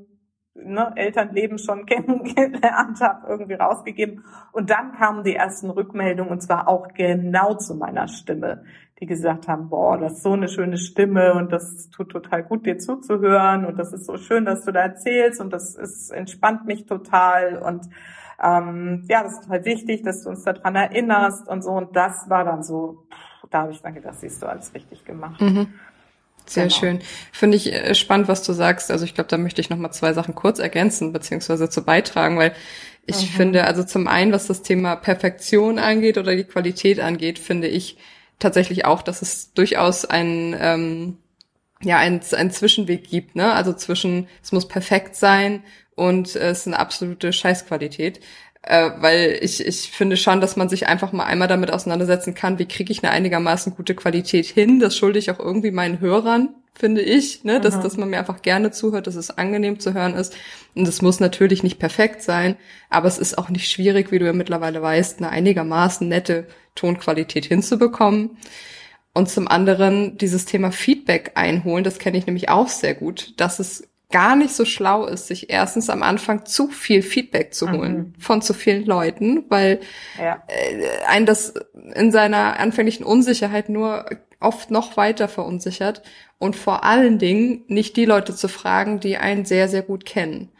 ne, 0.71 0.93
Elternleben 0.97 1.59
schon 1.59 1.87
kennengelernt 1.87 3.01
habe, 3.01 3.27
irgendwie 3.29 3.55
rausgegeben. 3.55 4.25
Und 4.53 4.71
dann 4.71 4.93
kamen 4.93 5.25
die 5.25 5.37
ersten 5.37 5.71
Rückmeldungen 5.71 6.33
und 6.33 6.41
zwar 6.41 6.69
auch 6.69 6.89
genau 6.95 7.55
zu 7.55 7.75
meiner 7.75 8.09
Stimme, 8.09 8.65
die 9.01 9.07
gesagt 9.07 9.49
haben, 9.49 9.69
boah, 9.69 9.99
das 9.99 10.15
ist 10.15 10.23
so 10.23 10.33
eine 10.33 10.49
schöne 10.49 10.77
Stimme 10.77 11.35
und 11.35 11.53
das 11.53 11.89
tut 11.91 12.11
total 12.11 12.43
gut, 12.43 12.67
dir 12.67 12.79
zuzuhören 12.79 13.65
und 13.65 13.79
das 13.79 13.93
ist 13.93 14.07
so 14.07 14.17
schön, 14.17 14.45
dass 14.45 14.65
du 14.65 14.73
da 14.73 14.81
erzählst 14.81 15.41
und 15.41 15.53
das 15.53 15.75
ist, 15.75 16.11
entspannt 16.11 16.67
mich 16.67 16.87
total 16.87 17.59
und 17.59 17.89
ähm, 18.43 19.05
ja, 19.09 19.23
das 19.23 19.35
ist 19.35 19.45
total 19.45 19.65
wichtig, 19.65 20.03
dass 20.03 20.23
du 20.23 20.31
uns 20.31 20.45
daran 20.45 20.75
erinnerst 20.75 21.49
und 21.49 21.63
so. 21.63 21.73
Und 21.73 21.95
das 21.95 22.29
war 22.31 22.45
dann 22.45 22.63
so, 22.63 23.07
da 23.51 23.63
habe 23.63 23.73
ich 23.73 23.83
dann 23.83 23.95
gedacht, 23.95 24.19
siehst 24.19 24.43
du 24.43 24.47
alles 24.47 24.75
richtig 24.75 25.05
gemacht. 25.05 25.41
Mhm. 25.41 25.75
Sehr 26.47 26.65
genau. 26.65 26.77
schön. 26.77 27.01
Finde 27.33 27.57
ich 27.57 27.73
äh, 27.73 27.95
spannend, 27.95 28.29
was 28.29 28.43
du 28.43 28.53
sagst. 28.53 28.91
Also 28.91 29.05
ich 29.05 29.15
glaube, 29.15 29.29
da 29.29 29.39
möchte 29.39 29.61
ich 29.61 29.71
noch 29.71 29.79
mal 29.79 29.93
zwei 29.93 30.13
Sachen 30.13 30.35
kurz 30.35 30.59
ergänzen 30.59 31.13
beziehungsweise 31.13 31.69
zu 31.71 31.85
beitragen, 31.85 32.39
weil 32.39 32.55
ich 33.07 33.23
mhm. 33.23 33.37
finde, 33.37 33.65
also 33.65 33.83
zum 33.85 34.07
einen, 34.09 34.33
was 34.33 34.47
das 34.47 34.63
Thema 34.63 34.97
Perfektion 34.97 35.79
angeht 35.79 36.19
oder 36.19 36.35
die 36.37 36.45
Qualität 36.45 37.01
angeht, 37.01 37.39
finde 37.39 37.69
ich 37.69 37.97
tatsächlich 38.39 38.85
auch, 38.85 39.03
dass 39.03 39.23
es 39.23 39.53
durchaus 39.53 40.05
ein 40.05 40.57
ähm, 40.59 41.17
ja 41.83 41.99
ein, 41.99 42.21
ein 42.33 42.51
Zwischenweg 42.51 43.09
gibt, 43.09 43.37
ne? 43.37 43.53
Also 43.53 43.73
zwischen 43.73 44.29
es 44.43 44.53
muss 44.53 44.69
perfekt 44.69 45.17
sein 45.17 45.63
und 45.95 46.29
es 46.29 46.61
ist 46.61 46.67
eine 46.67 46.79
absolute 46.79 47.33
Scheißqualität 47.33 48.21
äh, 48.63 48.91
weil 48.99 49.39
ich, 49.41 49.65
ich 49.65 49.91
finde 49.91 50.17
schon, 50.17 50.41
dass 50.41 50.57
man 50.57 50.69
sich 50.69 50.87
einfach 50.87 51.13
mal 51.13 51.25
einmal 51.25 51.49
damit 51.49 51.73
auseinandersetzen 51.73 52.35
kann, 52.35 52.59
wie 52.59 52.67
kriege 52.67 52.93
ich 52.93 53.03
eine 53.03 53.13
einigermaßen 53.13 53.75
gute 53.75 53.95
Qualität 53.95 54.47
hin. 54.47 54.81
Das 54.81 54.97
schulde 54.97 55.19
ich 55.19 55.31
auch 55.31 55.39
irgendwie 55.39 55.71
meinen 55.71 56.01
Hörern, 56.01 56.51
finde 56.75 57.01
ich, 57.01 57.43
ne? 57.45 57.61
dass, 57.61 57.77
mhm. 57.77 57.83
dass 57.83 57.97
man 57.97 58.11
mir 58.11 58.19
einfach 58.19 58.43
gerne 58.43 58.71
zuhört, 58.71 59.07
dass 59.07 59.15
es 59.15 59.31
angenehm 59.31 59.81
zu 59.81 59.95
hören 59.95 60.15
ist. 60.15 60.37
Und 60.75 60.87
es 60.87 61.01
muss 61.01 61.21
natürlich 61.21 61.63
nicht 61.63 61.79
perfekt 61.79 62.23
sein, 62.23 62.57
aber 62.91 63.09
es 63.09 63.19
ist 63.19 63.39
auch 63.39 63.49
nicht 63.49 63.71
schwierig, 63.71 64.13
wie 64.13 64.19
du 64.19 64.27
ja 64.27 64.33
mittlerweile 64.33 64.83
weißt, 64.83 65.19
eine 65.19 65.31
einigermaßen 65.31 66.07
nette 66.07 66.47
Tonqualität 66.75 67.47
hinzubekommen. 67.47 68.37
Und 69.13 69.29
zum 69.29 69.49
anderen 69.49 70.19
dieses 70.19 70.45
Thema 70.45 70.71
Feedback 70.71 71.33
einholen, 71.35 71.83
das 71.83 71.99
kenne 71.99 72.19
ich 72.19 72.27
nämlich 72.27 72.49
auch 72.49 72.69
sehr 72.69 72.95
gut, 72.95 73.35
dass 73.39 73.59
es 73.59 73.90
gar 74.11 74.37
nicht 74.37 74.55
so 74.55 74.65
schlau 74.65 75.07
ist, 75.07 75.29
sich 75.29 75.51
erstens 75.51 75.89
am 75.89 76.03
Anfang 76.03 76.45
zu 76.45 76.69
viel 76.69 77.03
Feedback 77.03 77.55
zu 77.55 77.71
holen 77.71 77.97
mhm. 77.97 78.15
von 78.19 78.43
zu 78.43 78.55
vielen 78.55 78.85
Leuten, 78.85 79.45
weil 79.49 79.81
ja. 80.19 80.43
äh, 80.49 81.05
ein 81.09 81.27
das 81.27 81.55
in 81.95 82.11
seiner 82.11 82.59
anfänglichen 82.59 83.05
Unsicherheit 83.05 83.69
nur 83.69 84.07
oft 84.41 84.71
noch 84.71 84.97
weiter 84.97 85.29
verunsichert 85.29 86.03
und 86.39 86.57
vor 86.57 86.85
allen 86.85 87.19
Dingen 87.19 87.65
nicht 87.69 87.97
die 87.97 88.07
Leute 88.07 88.35
zu 88.35 88.49
fragen, 88.49 88.99
die 88.99 89.17
einen 89.17 89.45
sehr, 89.45 89.69
sehr 89.69 89.83
gut 89.83 90.05
kennen. 90.07 90.51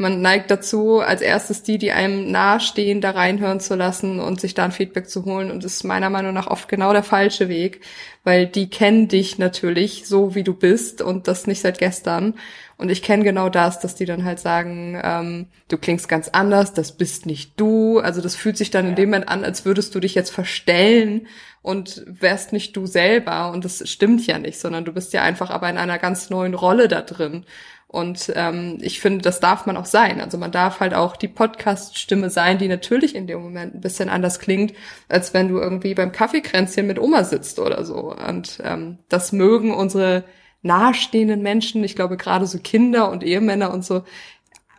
Man 0.00 0.22
neigt 0.22 0.48
dazu, 0.52 1.00
als 1.00 1.20
erstes 1.22 1.64
die, 1.64 1.76
die 1.76 1.90
einem 1.90 2.30
nahestehen, 2.30 3.00
da 3.00 3.10
reinhören 3.10 3.58
zu 3.58 3.74
lassen 3.74 4.20
und 4.20 4.40
sich 4.40 4.54
da 4.54 4.64
ein 4.64 4.70
Feedback 4.70 5.10
zu 5.10 5.24
holen. 5.24 5.50
Und 5.50 5.64
das 5.64 5.74
ist 5.74 5.84
meiner 5.84 6.08
Meinung 6.08 6.32
nach 6.32 6.46
oft 6.46 6.68
genau 6.68 6.92
der 6.92 7.02
falsche 7.02 7.48
Weg, 7.48 7.80
weil 8.22 8.46
die 8.46 8.70
kennen 8.70 9.08
dich 9.08 9.38
natürlich 9.38 10.06
so, 10.06 10.36
wie 10.36 10.44
du 10.44 10.54
bist 10.54 11.02
und 11.02 11.26
das 11.26 11.48
nicht 11.48 11.60
seit 11.60 11.78
gestern. 11.78 12.34
Und 12.76 12.90
ich 12.90 13.02
kenne 13.02 13.24
genau 13.24 13.48
das, 13.48 13.80
dass 13.80 13.96
die 13.96 14.04
dann 14.04 14.24
halt 14.24 14.38
sagen, 14.38 15.00
ähm, 15.02 15.46
du 15.66 15.76
klingst 15.76 16.08
ganz 16.08 16.28
anders, 16.28 16.72
das 16.74 16.92
bist 16.92 17.26
nicht 17.26 17.58
du. 17.58 17.98
Also 17.98 18.20
das 18.20 18.36
fühlt 18.36 18.56
sich 18.56 18.70
dann 18.70 18.86
in 18.86 18.94
dem 18.94 19.10
Moment 19.10 19.28
an, 19.28 19.44
als 19.44 19.64
würdest 19.64 19.96
du 19.96 20.00
dich 20.00 20.14
jetzt 20.14 20.30
verstellen 20.30 21.26
und 21.60 22.04
wärst 22.06 22.52
nicht 22.52 22.76
du 22.76 22.86
selber. 22.86 23.50
Und 23.50 23.64
das 23.64 23.82
stimmt 23.90 24.24
ja 24.28 24.38
nicht, 24.38 24.60
sondern 24.60 24.84
du 24.84 24.92
bist 24.92 25.12
ja 25.12 25.22
einfach 25.22 25.50
aber 25.50 25.68
in 25.68 25.76
einer 25.76 25.98
ganz 25.98 26.30
neuen 26.30 26.54
Rolle 26.54 26.86
da 26.86 27.02
drin. 27.02 27.44
Und 27.90 28.30
ähm, 28.36 28.76
ich 28.82 29.00
finde, 29.00 29.22
das 29.22 29.40
darf 29.40 29.64
man 29.64 29.78
auch 29.78 29.86
sein. 29.86 30.20
Also 30.20 30.36
man 30.36 30.52
darf 30.52 30.80
halt 30.80 30.92
auch 30.92 31.16
die 31.16 31.26
Podcast-Stimme 31.26 32.28
sein, 32.28 32.58
die 32.58 32.68
natürlich 32.68 33.14
in 33.14 33.26
dem 33.26 33.42
Moment 33.42 33.74
ein 33.74 33.80
bisschen 33.80 34.10
anders 34.10 34.38
klingt, 34.40 34.74
als 35.08 35.32
wenn 35.32 35.48
du 35.48 35.58
irgendwie 35.58 35.94
beim 35.94 36.12
Kaffeekränzchen 36.12 36.86
mit 36.86 36.98
Oma 36.98 37.24
sitzt 37.24 37.58
oder 37.58 37.84
so. 37.86 38.14
Und 38.14 38.60
ähm, 38.62 38.98
das 39.08 39.32
mögen 39.32 39.72
unsere 39.72 40.24
nahestehenden 40.60 41.40
Menschen, 41.42 41.82
ich 41.82 41.96
glaube 41.96 42.18
gerade 42.18 42.46
so 42.46 42.58
Kinder 42.58 43.10
und 43.10 43.24
Ehemänner 43.24 43.72
und 43.72 43.86
so, 43.86 44.04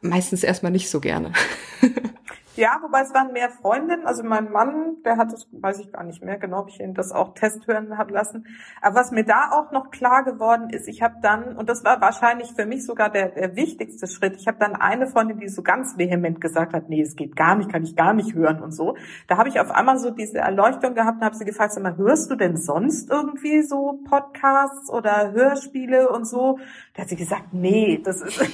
meistens 0.01 0.43
erstmal 0.43 0.71
nicht 0.71 0.89
so 0.91 0.99
gerne. 0.99 1.33
Ja, 2.55 2.79
wobei 2.81 3.01
es 3.01 3.13
waren 3.13 3.31
mehr 3.31 3.49
Freundinnen. 3.49 4.05
Also 4.05 4.23
mein 4.23 4.51
Mann, 4.51 4.97
der 5.05 5.17
hat 5.17 5.31
das, 5.31 5.47
weiß 5.51 5.79
ich 5.79 5.91
gar 5.91 6.03
nicht 6.03 6.23
mehr 6.23 6.37
genau, 6.37 6.61
ob 6.61 6.69
ich 6.69 6.79
ihn 6.79 6.93
das 6.93 7.11
auch 7.11 7.33
testhören 7.33 7.97
habe 7.97 8.13
lassen. 8.13 8.47
Aber 8.81 8.95
was 8.95 9.11
mir 9.11 9.23
da 9.23 9.51
auch 9.51 9.71
noch 9.71 9.91
klar 9.91 10.23
geworden 10.23 10.69
ist, 10.69 10.87
ich 10.87 11.01
habe 11.01 11.15
dann, 11.21 11.55
und 11.55 11.69
das 11.69 11.83
war 11.83 12.01
wahrscheinlich 12.01 12.53
für 12.53 12.65
mich 12.65 12.85
sogar 12.85 13.09
der, 13.09 13.29
der 13.29 13.55
wichtigste 13.55 14.07
Schritt, 14.07 14.35
ich 14.35 14.47
habe 14.47 14.57
dann 14.59 14.75
eine 14.75 15.07
Freundin, 15.07 15.39
die 15.39 15.47
so 15.47 15.61
ganz 15.61 15.97
vehement 15.97 16.41
gesagt 16.41 16.73
hat, 16.73 16.89
nee, 16.89 17.01
es 17.01 17.15
geht 17.15 17.35
gar 17.35 17.55
nicht, 17.55 17.71
kann 17.71 17.83
ich 17.83 17.95
gar 17.95 18.13
nicht 18.13 18.33
hören 18.33 18.61
und 18.61 18.71
so. 18.71 18.95
Da 19.27 19.37
habe 19.37 19.49
ich 19.49 19.59
auf 19.59 19.71
einmal 19.71 19.99
so 19.99 20.09
diese 20.09 20.39
Erleuchtung 20.39 20.95
gehabt 20.95 21.19
und 21.19 21.25
habe 21.25 21.35
sie 21.35 21.45
gefragt, 21.45 21.73
sag 21.73 21.83
mal, 21.83 21.97
hörst 21.97 22.29
du 22.31 22.35
denn 22.35 22.57
sonst 22.57 23.09
irgendwie 23.09 23.61
so 23.61 23.99
Podcasts 24.09 24.89
oder 24.89 25.31
Hörspiele 25.31 26.09
und 26.09 26.25
so? 26.25 26.59
Da 26.99 27.03
hat 27.03 27.09
sie 27.11 27.15
gesagt, 27.15 27.53
nee, 27.53 28.01
das 28.03 28.21
ist, 28.21 28.41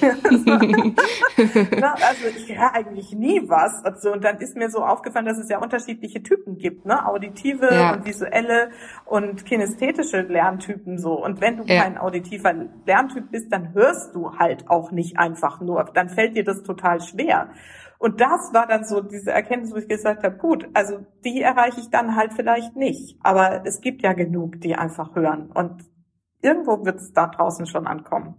Na, 1.80 1.94
also 1.94 2.28
ich 2.28 2.56
höre 2.56 2.72
eigentlich 2.74 3.12
nie 3.12 3.42
was. 3.48 3.82
Und, 3.84 4.00
so, 4.00 4.12
und 4.12 4.22
dann 4.22 4.38
ist 4.38 4.54
mir 4.54 4.70
so 4.70 4.84
aufgefallen, 4.84 5.26
dass 5.26 5.36
es 5.36 5.48
ja 5.48 5.58
unterschiedliche 5.58 6.22
Typen 6.22 6.56
gibt, 6.56 6.86
ne? 6.86 7.08
Auditive 7.08 7.68
ja. 7.74 7.94
und 7.94 8.06
visuelle 8.06 8.70
und 9.04 9.44
kinästhetische 9.46 10.20
Lerntypen 10.20 10.96
so. 10.96 11.14
Und 11.14 11.40
wenn 11.40 11.56
du 11.56 11.64
ja. 11.64 11.82
kein 11.82 11.98
auditiver 11.98 12.54
Lerntyp 12.86 13.32
bist, 13.32 13.52
dann 13.52 13.74
hörst 13.74 14.14
du 14.14 14.38
halt 14.38 14.70
auch 14.70 14.92
nicht 14.92 15.18
einfach 15.18 15.60
nur. 15.60 15.90
Dann 15.92 16.08
fällt 16.08 16.36
dir 16.36 16.44
das 16.44 16.62
total 16.62 17.00
schwer. 17.00 17.48
Und 17.98 18.20
das 18.20 18.52
war 18.52 18.68
dann 18.68 18.84
so 18.84 19.00
diese 19.00 19.32
Erkenntnis, 19.32 19.72
wo 19.72 19.78
ich 19.78 19.88
gesagt 19.88 20.22
habe, 20.22 20.36
gut, 20.36 20.68
also 20.72 21.04
die 21.24 21.42
erreiche 21.42 21.80
ich 21.80 21.90
dann 21.90 22.14
halt 22.14 22.32
vielleicht 22.32 22.76
nicht. 22.76 23.18
Aber 23.24 23.66
es 23.66 23.80
gibt 23.80 24.02
ja 24.02 24.12
genug, 24.12 24.60
die 24.60 24.76
einfach 24.76 25.16
hören. 25.16 25.50
Und 25.52 25.82
irgendwo 26.46 26.84
wird 26.84 27.00
es 27.00 27.12
da 27.12 27.26
draußen 27.26 27.66
schon 27.66 27.86
ankommen. 27.86 28.34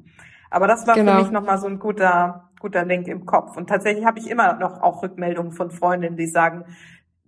Aber 0.49 0.67
das 0.67 0.87
war 0.87 0.95
genau. 0.95 1.17
für 1.17 1.23
mich 1.23 1.31
nochmal 1.31 1.57
so 1.57 1.67
ein 1.67 1.77
guter, 1.77 2.49
guter 2.59 2.85
Link 2.85 3.07
im 3.07 3.25
Kopf. 3.25 3.57
Und 3.57 3.67
tatsächlich 3.67 4.05
habe 4.05 4.19
ich 4.19 4.29
immer 4.29 4.53
noch 4.53 4.81
auch 4.81 5.03
Rückmeldungen 5.03 5.51
von 5.51 5.71
Freundinnen, 5.71 6.15
die 6.15 6.27
sagen, 6.27 6.65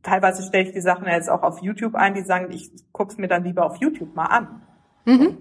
teilweise 0.02 0.44
stelle 0.44 0.64
ich 0.64 0.74
die 0.74 0.82
Sachen 0.82 1.06
jetzt 1.08 1.30
auch 1.30 1.44
auf 1.44 1.62
YouTube 1.62 1.96
ein, 1.96 2.14
die 2.14 2.22
sagen, 2.22 2.48
ich 2.52 2.72
guck's 2.94 3.18
mir 3.18 3.28
dann 3.28 3.44
lieber 3.44 3.66
auf 3.66 3.76
YouTube 3.78 4.16
mal 4.16 4.26
an. 4.26 4.62
Mhm. 5.06 5.38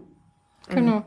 Genau. 0.69 0.97
Mhm. 0.97 1.05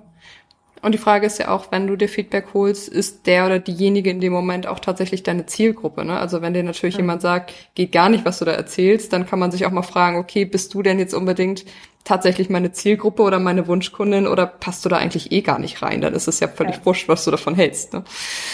Und 0.82 0.94
die 0.94 0.98
Frage 0.98 1.28
ist 1.28 1.38
ja 1.38 1.50
auch, 1.50 1.72
wenn 1.72 1.88
du 1.88 1.96
dir 1.96 2.10
Feedback 2.10 2.48
holst, 2.54 2.90
ist 2.90 3.28
der 3.28 3.46
oder 3.46 3.60
diejenige 3.60 4.10
in 4.10 4.20
dem 4.20 4.34
Moment 4.34 4.66
auch 4.68 4.80
tatsächlich 4.80 5.24
deine 5.24 5.46
Zielgruppe. 5.46 6.04
Ne? 6.04 6.18
Also 6.20 6.42
wenn 6.42 6.54
dir 6.54 6.64
natürlich 6.64 6.96
mhm. 6.96 7.02
jemand 7.02 7.22
sagt, 7.22 7.54
geht 7.76 7.92
gar 7.92 8.10
nicht, 8.10 8.26
was 8.26 8.40
du 8.40 8.46
da 8.46 8.52
erzählst, 8.52 9.14
dann 9.14 9.28
kann 9.28 9.40
man 9.40 9.52
sich 9.52 9.66
auch 9.66 9.72
mal 9.72 9.84
fragen, 9.84 10.18
okay, 10.18 10.46
bist 10.46 10.74
du 10.74 10.82
denn 10.82 10.98
jetzt 10.98 11.14
unbedingt 11.14 11.66
tatsächlich 12.04 12.50
meine 12.50 12.72
Zielgruppe 12.72 13.22
oder 13.22 13.40
meine 13.40 13.68
Wunschkundin 13.68 14.26
oder 14.26 14.48
passt 14.48 14.84
du 14.84 14.90
da 14.90 14.98
eigentlich 14.98 15.32
eh 15.32 15.42
gar 15.42 15.60
nicht 15.60 15.82
rein? 15.82 16.02
Dann 16.02 16.14
ist 16.14 16.28
es 16.28 16.40
ja 16.40 16.48
völlig 16.48 16.78
ja. 16.78 16.86
wurscht, 16.86 17.08
was 17.08 17.26
du 17.26 17.32
davon 17.32 17.56
hältst. 17.56 17.94
Ne? 17.94 18.04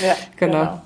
Ja, 0.06 0.16
genau. 0.36 0.60
genau. 0.60 0.82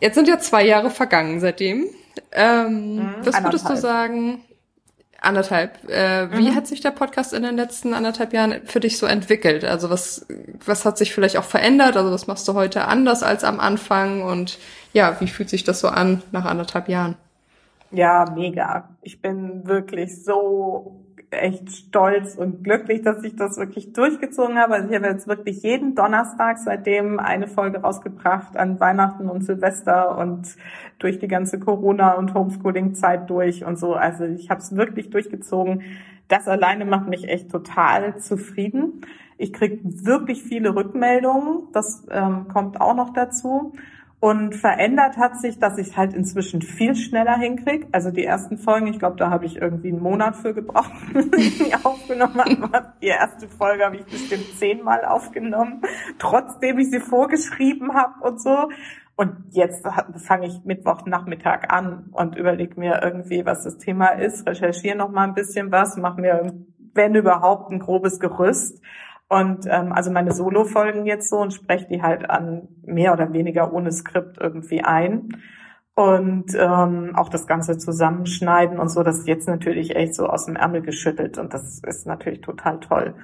Jetzt 0.00 0.14
sind 0.14 0.28
ja 0.28 0.38
zwei 0.38 0.64
Jahre 0.64 0.90
vergangen 0.90 1.40
seitdem. 1.40 1.86
Ähm, 2.32 2.96
mhm, 2.96 3.14
was 3.24 3.42
würdest 3.42 3.68
du 3.68 3.76
sagen? 3.76 4.42
Anderthalb. 5.20 5.78
Äh, 5.88 6.26
mhm. 6.26 6.38
Wie 6.38 6.54
hat 6.54 6.66
sich 6.66 6.80
der 6.80 6.90
Podcast 6.90 7.32
in 7.32 7.42
den 7.42 7.56
letzten 7.56 7.94
anderthalb 7.94 8.32
Jahren 8.32 8.60
für 8.64 8.80
dich 8.80 8.98
so 8.98 9.06
entwickelt? 9.06 9.64
Also 9.64 9.90
was, 9.90 10.26
was 10.64 10.84
hat 10.84 10.98
sich 10.98 11.14
vielleicht 11.14 11.36
auch 11.36 11.44
verändert? 11.44 11.96
Also 11.96 12.12
was 12.12 12.26
machst 12.26 12.46
du 12.48 12.54
heute 12.54 12.86
anders 12.86 13.22
als 13.22 13.44
am 13.44 13.60
Anfang? 13.60 14.22
Und 14.22 14.58
ja, 14.92 15.20
wie 15.20 15.28
fühlt 15.28 15.48
sich 15.48 15.64
das 15.64 15.80
so 15.80 15.88
an 15.88 16.22
nach 16.32 16.44
anderthalb 16.44 16.88
Jahren? 16.88 17.16
Ja, 17.90 18.30
mega. 18.34 18.88
Ich 19.02 19.22
bin 19.22 19.66
wirklich 19.66 20.22
so 20.22 21.05
echt 21.30 21.70
stolz 21.70 22.36
und 22.36 22.62
glücklich, 22.62 23.02
dass 23.02 23.22
ich 23.24 23.36
das 23.36 23.58
wirklich 23.58 23.92
durchgezogen 23.92 24.58
habe. 24.58 24.74
Also 24.74 24.88
ich 24.88 24.94
habe 24.94 25.06
jetzt 25.06 25.26
wirklich 25.26 25.62
jeden 25.62 25.94
Donnerstag 25.94 26.58
seitdem 26.58 27.18
eine 27.18 27.48
Folge 27.48 27.78
rausgebracht 27.78 28.56
an 28.56 28.78
Weihnachten 28.80 29.28
und 29.28 29.42
Silvester 29.42 30.16
und 30.18 30.56
durch 30.98 31.18
die 31.18 31.28
ganze 31.28 31.58
Corona- 31.58 32.12
und 32.12 32.34
Homeschooling-Zeit 32.34 33.28
durch 33.28 33.64
und 33.64 33.78
so. 33.78 33.94
Also 33.94 34.24
ich 34.24 34.50
habe 34.50 34.60
es 34.60 34.76
wirklich 34.76 35.10
durchgezogen. 35.10 35.82
Das 36.28 36.48
alleine 36.48 36.84
macht 36.84 37.08
mich 37.08 37.28
echt 37.28 37.50
total 37.50 38.18
zufrieden. 38.18 39.02
Ich 39.38 39.52
kriege 39.52 39.78
wirklich 39.82 40.42
viele 40.42 40.74
Rückmeldungen. 40.74 41.68
Das 41.72 42.06
ähm, 42.10 42.48
kommt 42.48 42.80
auch 42.80 42.94
noch 42.94 43.12
dazu. 43.12 43.72
Und 44.26 44.56
verändert 44.56 45.18
hat 45.18 45.40
sich, 45.40 45.60
dass 45.60 45.78
ich 45.78 45.90
es 45.90 45.96
halt 45.96 46.12
inzwischen 46.12 46.60
viel 46.60 46.96
schneller 46.96 47.36
hinkriege. 47.38 47.86
Also 47.92 48.10
die 48.10 48.24
ersten 48.24 48.58
Folgen, 48.58 48.88
ich 48.88 48.98
glaube, 48.98 49.14
da 49.14 49.30
habe 49.30 49.44
ich 49.44 49.54
irgendwie 49.54 49.90
einen 49.90 50.02
Monat 50.02 50.34
für 50.34 50.52
gebraucht, 50.52 50.90
ich 51.36 51.58
die 51.58 51.72
aufgenommen 51.76 52.40
habe. 52.72 52.92
Die 53.00 53.06
erste 53.06 53.46
Folge 53.46 53.84
habe 53.84 53.98
ich 53.98 54.04
bestimmt 54.04 54.58
zehnmal 54.58 55.04
aufgenommen, 55.04 55.80
trotzdem 56.18 56.80
ich 56.80 56.90
sie 56.90 56.98
vorgeschrieben 56.98 57.94
habe 57.94 58.14
und 58.20 58.42
so. 58.42 58.68
Und 59.14 59.36
jetzt 59.50 59.86
fange 60.26 60.48
ich 60.48 60.64
Mittwochnachmittag 60.64 61.68
an 61.68 62.08
und 62.10 62.34
überlege 62.34 62.80
mir 62.80 63.02
irgendwie, 63.04 63.46
was 63.46 63.62
das 63.62 63.78
Thema 63.78 64.08
ist, 64.08 64.44
recherchiere 64.44 64.96
noch 64.96 65.12
mal 65.12 65.22
ein 65.22 65.34
bisschen 65.34 65.70
was, 65.70 65.96
mache 65.96 66.20
mir, 66.20 66.52
wenn 66.94 67.14
überhaupt, 67.14 67.70
ein 67.70 67.78
grobes 67.78 68.18
Gerüst 68.18 68.82
und 69.28 69.66
ähm, 69.68 69.92
also 69.92 70.10
meine 70.10 70.32
Solo-Folgen 70.32 71.04
jetzt 71.06 71.28
so 71.30 71.38
und 71.38 71.52
spreche 71.52 71.86
die 71.88 72.02
halt 72.02 72.30
an 72.30 72.68
mehr 72.82 73.12
oder 73.12 73.32
weniger 73.32 73.72
ohne 73.72 73.90
Skript 73.90 74.38
irgendwie 74.40 74.82
ein. 74.84 75.28
Und 75.94 76.54
ähm, 76.54 77.12
auch 77.16 77.30
das 77.30 77.46
Ganze 77.46 77.78
zusammenschneiden 77.78 78.78
und 78.78 78.90
so, 78.90 79.02
das 79.02 79.20
ist 79.20 79.28
jetzt 79.28 79.48
natürlich 79.48 79.96
echt 79.96 80.14
so 80.14 80.26
aus 80.26 80.44
dem 80.44 80.54
Ärmel 80.54 80.82
geschüttelt 80.82 81.38
und 81.38 81.54
das 81.54 81.80
ist 81.80 82.06
natürlich 82.06 82.42
total 82.42 82.80
toll. 82.80 83.14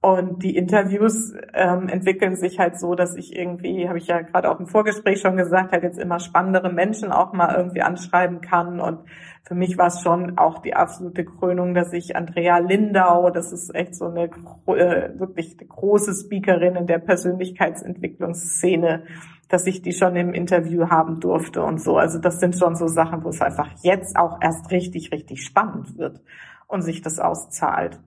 Und 0.00 0.44
die 0.44 0.56
Interviews 0.56 1.34
ähm, 1.54 1.88
entwickeln 1.88 2.36
sich 2.36 2.60
halt 2.60 2.78
so, 2.78 2.94
dass 2.94 3.16
ich 3.16 3.34
irgendwie, 3.34 3.88
habe 3.88 3.98
ich 3.98 4.06
ja 4.06 4.20
gerade 4.20 4.48
auch 4.48 4.60
im 4.60 4.68
Vorgespräch 4.68 5.20
schon 5.20 5.36
gesagt, 5.36 5.72
halt 5.72 5.82
jetzt 5.82 5.98
immer 5.98 6.20
spannendere 6.20 6.72
Menschen 6.72 7.10
auch 7.10 7.32
mal 7.32 7.52
irgendwie 7.56 7.82
anschreiben 7.82 8.40
kann. 8.40 8.80
Und 8.80 9.00
für 9.42 9.56
mich 9.56 9.76
war 9.76 9.88
es 9.88 10.00
schon 10.00 10.38
auch 10.38 10.62
die 10.62 10.74
absolute 10.74 11.24
Krönung, 11.24 11.74
dass 11.74 11.92
ich 11.92 12.14
Andrea 12.14 12.58
Lindau, 12.58 13.30
das 13.30 13.52
ist 13.52 13.74
echt 13.74 13.96
so 13.96 14.04
eine 14.04 14.26
äh, 14.26 15.18
wirklich 15.18 15.56
eine 15.58 15.66
große 15.66 16.14
Speakerin 16.14 16.76
in 16.76 16.86
der 16.86 17.00
Persönlichkeitsentwicklungsszene, 17.00 19.02
dass 19.48 19.66
ich 19.66 19.82
die 19.82 19.92
schon 19.92 20.14
im 20.14 20.32
Interview 20.32 20.90
haben 20.90 21.18
durfte 21.18 21.64
und 21.64 21.82
so. 21.82 21.96
Also 21.96 22.20
das 22.20 22.38
sind 22.38 22.56
schon 22.56 22.76
so 22.76 22.86
Sachen, 22.86 23.24
wo 23.24 23.30
es 23.30 23.40
einfach 23.40 23.70
jetzt 23.82 24.16
auch 24.16 24.38
erst 24.40 24.70
richtig, 24.70 25.10
richtig 25.10 25.42
spannend 25.42 25.98
wird 25.98 26.20
und 26.68 26.82
sich 26.82 27.02
das 27.02 27.18
auszahlt. 27.18 27.98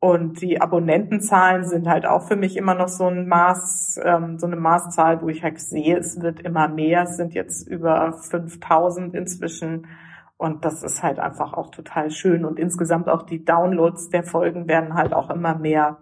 Und 0.00 0.40
die 0.42 0.60
Abonnentenzahlen 0.60 1.64
sind 1.64 1.88
halt 1.88 2.06
auch 2.06 2.28
für 2.28 2.36
mich 2.36 2.56
immer 2.56 2.74
noch 2.74 2.88
so 2.88 3.06
ein 3.06 3.26
Maß, 3.26 4.00
ähm, 4.04 4.38
so 4.38 4.46
eine 4.46 4.54
Maßzahl, 4.54 5.22
wo 5.22 5.28
ich 5.28 5.42
halt 5.42 5.60
sehe, 5.60 5.98
es 5.98 6.20
wird 6.20 6.40
immer 6.40 6.68
mehr. 6.68 7.02
Es 7.02 7.16
sind 7.16 7.34
jetzt 7.34 7.66
über 7.66 8.12
5000 8.12 9.14
inzwischen. 9.14 9.88
Und 10.36 10.64
das 10.64 10.84
ist 10.84 11.02
halt 11.02 11.18
einfach 11.18 11.52
auch 11.52 11.72
total 11.72 12.10
schön. 12.12 12.44
Und 12.44 12.60
insgesamt 12.60 13.08
auch 13.08 13.22
die 13.22 13.44
Downloads 13.44 14.08
der 14.10 14.22
Folgen 14.22 14.68
werden 14.68 14.94
halt 14.94 15.12
auch 15.12 15.30
immer 15.30 15.58
mehr. 15.58 15.98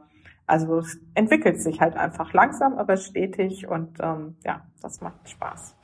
Also 0.46 0.78
es 0.78 1.00
entwickelt 1.14 1.62
sich 1.62 1.80
halt 1.80 1.96
einfach 1.96 2.34
langsam, 2.34 2.76
aber 2.76 2.98
stetig. 2.98 3.66
Und 3.66 3.98
ähm, 4.00 4.36
ja, 4.44 4.60
das 4.82 5.00
macht 5.00 5.26
Spaß. 5.26 5.74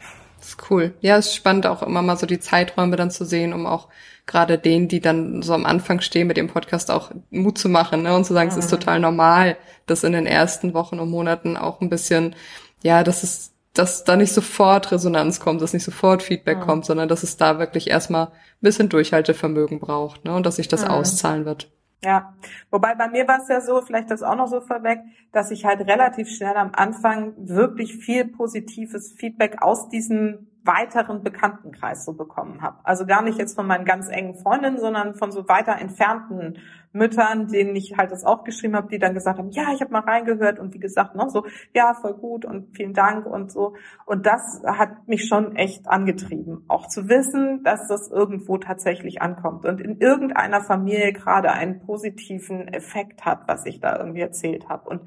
Das 0.43 0.49
ist 0.49 0.71
cool. 0.71 0.93
Ja, 1.01 1.19
es 1.19 1.27
ist 1.27 1.37
spannend 1.37 1.69
auch 1.69 1.85
immer 1.85 2.03
mal 2.03 2.17
so 2.17 2.27
die 2.27 2.41
Zeiträume 2.41 2.97
dann 2.97 3.13
zu 3.13 3.25
sehen, 3.25 3.53
um 3.53 3.65
auch 3.65 3.87
gerade 4.27 4.59
denen, 4.59 4.89
die 4.89 4.99
dann 4.99 5.41
so 5.41 5.55
am 5.55 5.65
Anfang 5.65 6.01
stehen 6.01 6.27
mit 6.27 6.37
dem 6.37 6.49
Podcast 6.49 6.91
auch 6.91 7.13
Mut 7.31 7.59
zu 7.59 7.69
machen 7.69 8.03
ne? 8.03 8.13
und 8.17 8.25
zu 8.25 8.33
sagen, 8.33 8.51
mhm. 8.51 8.59
es 8.59 8.65
ist 8.65 8.73
mhm. 8.73 8.77
total 8.81 8.99
normal, 8.99 9.57
dass 9.87 10.03
in 10.03 10.13
den 10.13 10.27
ersten 10.27 10.75
Wochen 10.75 10.99
und 10.99 11.11
Monaten 11.11 11.57
auch 11.57 11.81
ein 11.81 11.91
bisschen, 11.91 12.35
ja, 12.83 13.05
dass 13.05 13.23
es, 13.23 13.53
dass 13.73 14.03
da 14.03 14.17
nicht 14.17 14.33
sofort 14.33 14.91
Resonanz 14.91 15.39
kommt, 15.39 15.63
dass 15.63 15.75
nicht 15.75 15.85
sofort 15.85 16.25
Feedback 16.25 16.59
mhm. 16.59 16.63
kommt, 16.63 16.87
sondern 16.87 17.09
dass 17.09 17.23
es 17.23 17.37
da 17.37 17.61
wirklich 17.61 17.89
erstmal 17.89 18.27
ein 18.27 18.33
bisschen 18.63 18.89
Durchhaltevermögen 18.89 19.79
braucht 19.79 20.25
ne? 20.25 20.35
und 20.35 20.45
dass 20.45 20.57
sich 20.57 20.67
das 20.67 20.83
mhm. 20.83 20.89
auszahlen 20.89 21.45
wird. 21.45 21.71
Ja, 22.05 22.35
wobei 22.71 22.97
bei 22.97 23.09
mir 23.09 23.29
war 23.29 23.39
es 23.41 23.49
ja 23.49 23.61
so, 23.61 23.81
vielleicht 23.81 24.11
das 24.11 24.25
auch 24.25 24.35
noch 24.35 24.49
so 24.49 24.61
vorweg, 24.61 25.01
dass 25.31 25.53
ich 25.53 25.65
halt 25.65 25.81
relativ 25.83 26.29
schnell 26.29 26.57
am 26.57 26.73
Anfang 26.75 27.35
wirklich 27.37 27.97
viel 27.97 28.27
positives 28.27 29.13
Feedback 29.13 29.63
aus 29.63 29.89
diesem 29.89 30.49
weiteren 30.65 31.23
Bekanntenkreis 31.23 32.05
so 32.05 32.13
bekommen 32.13 32.61
habe. 32.61 32.79
Also 32.85 33.07
gar 33.07 33.23
nicht 33.23 33.39
jetzt 33.39 33.55
von 33.55 33.67
meinen 33.67 33.85
ganz 33.85 34.09
engen 34.09 34.35
Freundinnen, 34.35 34.79
sondern 34.79 35.15
von 35.15 35.33
so 35.33 35.49
weiter 35.49 35.79
entfernten 35.79 36.59
Müttern, 36.93 37.49
denen 37.49 37.75
ich 37.77 37.95
halt 37.97 38.13
das 38.13 38.25
auch 38.25 38.45
geschrieben 38.45 38.77
habe, 38.77 38.89
die 38.89 38.99
dann 38.99 39.15
gesagt 39.15 39.39
haben, 39.39 39.51
ja, 39.51 39.73
ich 39.75 39.81
habe 39.81 39.93
mal 39.93 40.01
reingehört 40.01 40.59
und 40.59 40.75
wie 40.75 40.79
gesagt 40.79 41.15
noch 41.15 41.31
so, 41.31 41.45
ja, 41.75 41.95
voll 41.95 42.15
gut 42.15 42.45
und 42.45 42.77
vielen 42.77 42.93
Dank 42.93 43.27
und 43.27 43.51
so. 43.51 43.75
Und 44.07 44.27
das 44.27 44.63
hat 44.65 45.09
mich 45.09 45.27
schon 45.27 45.57
echt 45.57 45.89
angetrieben, 45.89 46.65
auch 46.69 46.89
zu 46.89 47.09
wissen, 47.09 47.63
dass 47.65 47.89
das 47.89 48.11
irgendwo 48.11 48.59
tatsächlich 48.59 49.23
ankommt 49.23 49.65
und 49.65 49.81
in 49.81 49.99
irgendeiner 49.99 50.63
Familie 50.63 51.13
gerade 51.13 51.51
einen 51.53 51.81
positiven 51.81 52.69
Effekt 52.69 53.25
hat, 53.25 53.43
was 53.47 53.67
ich 53.67 53.81
da 53.81 53.99
irgendwie 53.99 54.21
erzählt 54.21 54.69
habe. 54.69 54.89
Und 54.89 55.03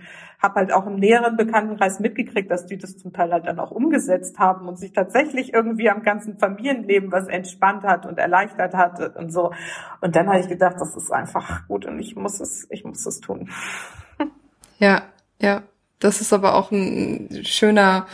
habe 0.46 0.56
halt 0.56 0.74
auch 0.74 0.86
im 0.86 0.96
näheren 0.96 1.38
Bekanntenkreis 1.38 2.00
mitgekriegt, 2.00 2.52
dass 2.52 2.66
die 2.66 2.78
das 2.78 2.98
zum 2.98 3.14
Teil 3.14 3.32
halt 3.32 3.48
dann 3.48 3.60
auch 3.60 3.72
umgesetzt 3.72 4.38
haben 4.38 4.68
und 4.68 4.78
sich 4.78 4.94
tatsächlich 4.94 5.54
irgendwie 5.54 5.90
am 5.90 6.04
ganzen 6.04 6.38
Familienleben 6.38 7.12
was 7.12 7.28
entspannt 7.28 7.84
hat 7.84 8.06
und 8.06 8.18
erleichtert 8.18 8.74
hat 8.74 9.16
und 9.18 9.32
so. 9.32 9.52
Und 10.02 10.16
dann 10.16 10.28
habe 10.28 10.40
ich 10.40 10.48
gedacht, 10.48 10.76
das 10.80 10.96
ist 10.96 11.12
einfach 11.12 11.68
und 11.84 12.00
ich 12.00 12.16
muss 12.16 12.40
es, 12.40 12.68
ich 12.70 12.86
muss 12.86 13.06
es 13.06 13.20
tun. 13.20 13.50
Ja, 14.78 15.04
ja. 15.42 15.64
Das 16.00 16.20
ist 16.20 16.34
aber 16.34 16.56
auch 16.56 16.70
ein 16.70 17.46
schöner, 17.46 18.08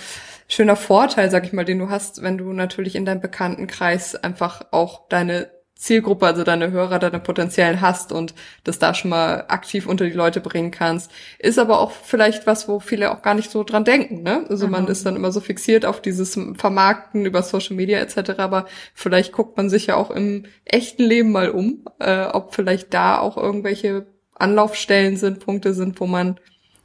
schöner 0.48 0.76
Vorteil, 0.76 1.32
sag 1.32 1.44
ich 1.44 1.54
mal, 1.54 1.66
den 1.66 1.80
du 1.80 1.90
hast, 1.90 2.22
wenn 2.22 2.38
du 2.38 2.54
natürlich 2.54 2.96
in 2.96 3.04
deinem 3.04 3.20
Bekanntenkreis 3.20 4.16
einfach 4.16 4.62
auch 4.70 5.08
deine 5.10 5.50
Zielgruppe, 5.82 6.28
also 6.28 6.44
deine 6.44 6.70
Hörer, 6.70 7.00
deine 7.00 7.20
potenziellen 7.20 7.82
hast 7.82 8.12
und 8.12 8.36
das 8.64 8.78
da 8.78 8.94
schon 8.94 9.10
mal 9.10 9.46
aktiv 9.48 9.88
unter 9.88 10.06
die 10.06 10.12
Leute 10.12 10.40
bringen 10.40 10.70
kannst. 10.70 11.10
Ist 11.40 11.58
aber 11.58 11.80
auch 11.80 11.90
vielleicht 11.90 12.46
was, 12.46 12.68
wo 12.68 12.80
viele 12.80 13.12
auch 13.12 13.24
gar 13.24 13.34
nicht 13.34 13.50
so 13.50 13.64
dran 13.64 13.84
denken. 13.84 14.22
Ne? 14.22 14.46
Also 14.48 14.68
mhm. 14.68 14.74
man 14.74 14.88
ist 14.88 15.08
dann 15.08 15.16
immer 15.16 15.32
so 15.32 15.40
fixiert 15.40 15.84
auf 15.84 16.00
dieses 16.00 16.40
Vermarkten 16.56 17.26
über 17.26 17.42
Social 17.42 17.76
Media 17.76 17.98
etc. 17.98 18.38
Aber 18.38 18.68
vielleicht 18.94 19.32
guckt 19.32 19.58
man 19.58 19.72
sich 19.72 19.88
ja 19.88 19.96
auch 19.96 20.12
im 20.12 20.46
echten 20.66 21.04
Leben 21.04 21.32
mal 21.32 21.50
um, 21.50 21.84
äh, 21.98 22.26
ob 22.26 22.54
vielleicht 22.54 22.94
da 22.94 23.18
auch 23.18 23.36
irgendwelche 23.36 24.06
Anlaufstellen 24.36 25.18
sind, 25.18 25.40
Punkte 25.40 25.74
sind, 25.74 26.00
wo 26.00 26.06
man 26.06 26.40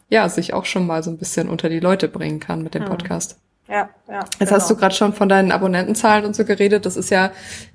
ja 0.09 0.26
sich 0.31 0.55
auch 0.55 0.65
schon 0.65 0.87
mal 0.87 1.03
so 1.03 1.11
ein 1.11 1.19
bisschen 1.19 1.50
unter 1.50 1.69
die 1.69 1.81
Leute 1.81 2.09
bringen 2.09 2.41
kann 2.41 2.62
mit 2.62 2.75
dem 2.75 2.85
mhm. 2.85 2.88
Podcast. 2.88 3.38
Ja, 3.68 3.90
ja. 4.08 4.20
Jetzt 4.20 4.38
genau. 4.38 4.50
hast 4.52 4.70
du 4.70 4.76
gerade 4.76 4.94
schon 4.94 5.12
von 5.12 5.28
deinen 5.28 5.50
Abonnentenzahlen 5.50 6.25
und 6.25 6.37
so 6.37 6.44
geredet. 6.44 6.87
Das 6.87 6.96
ist 6.96 7.11
ja, 7.11 7.32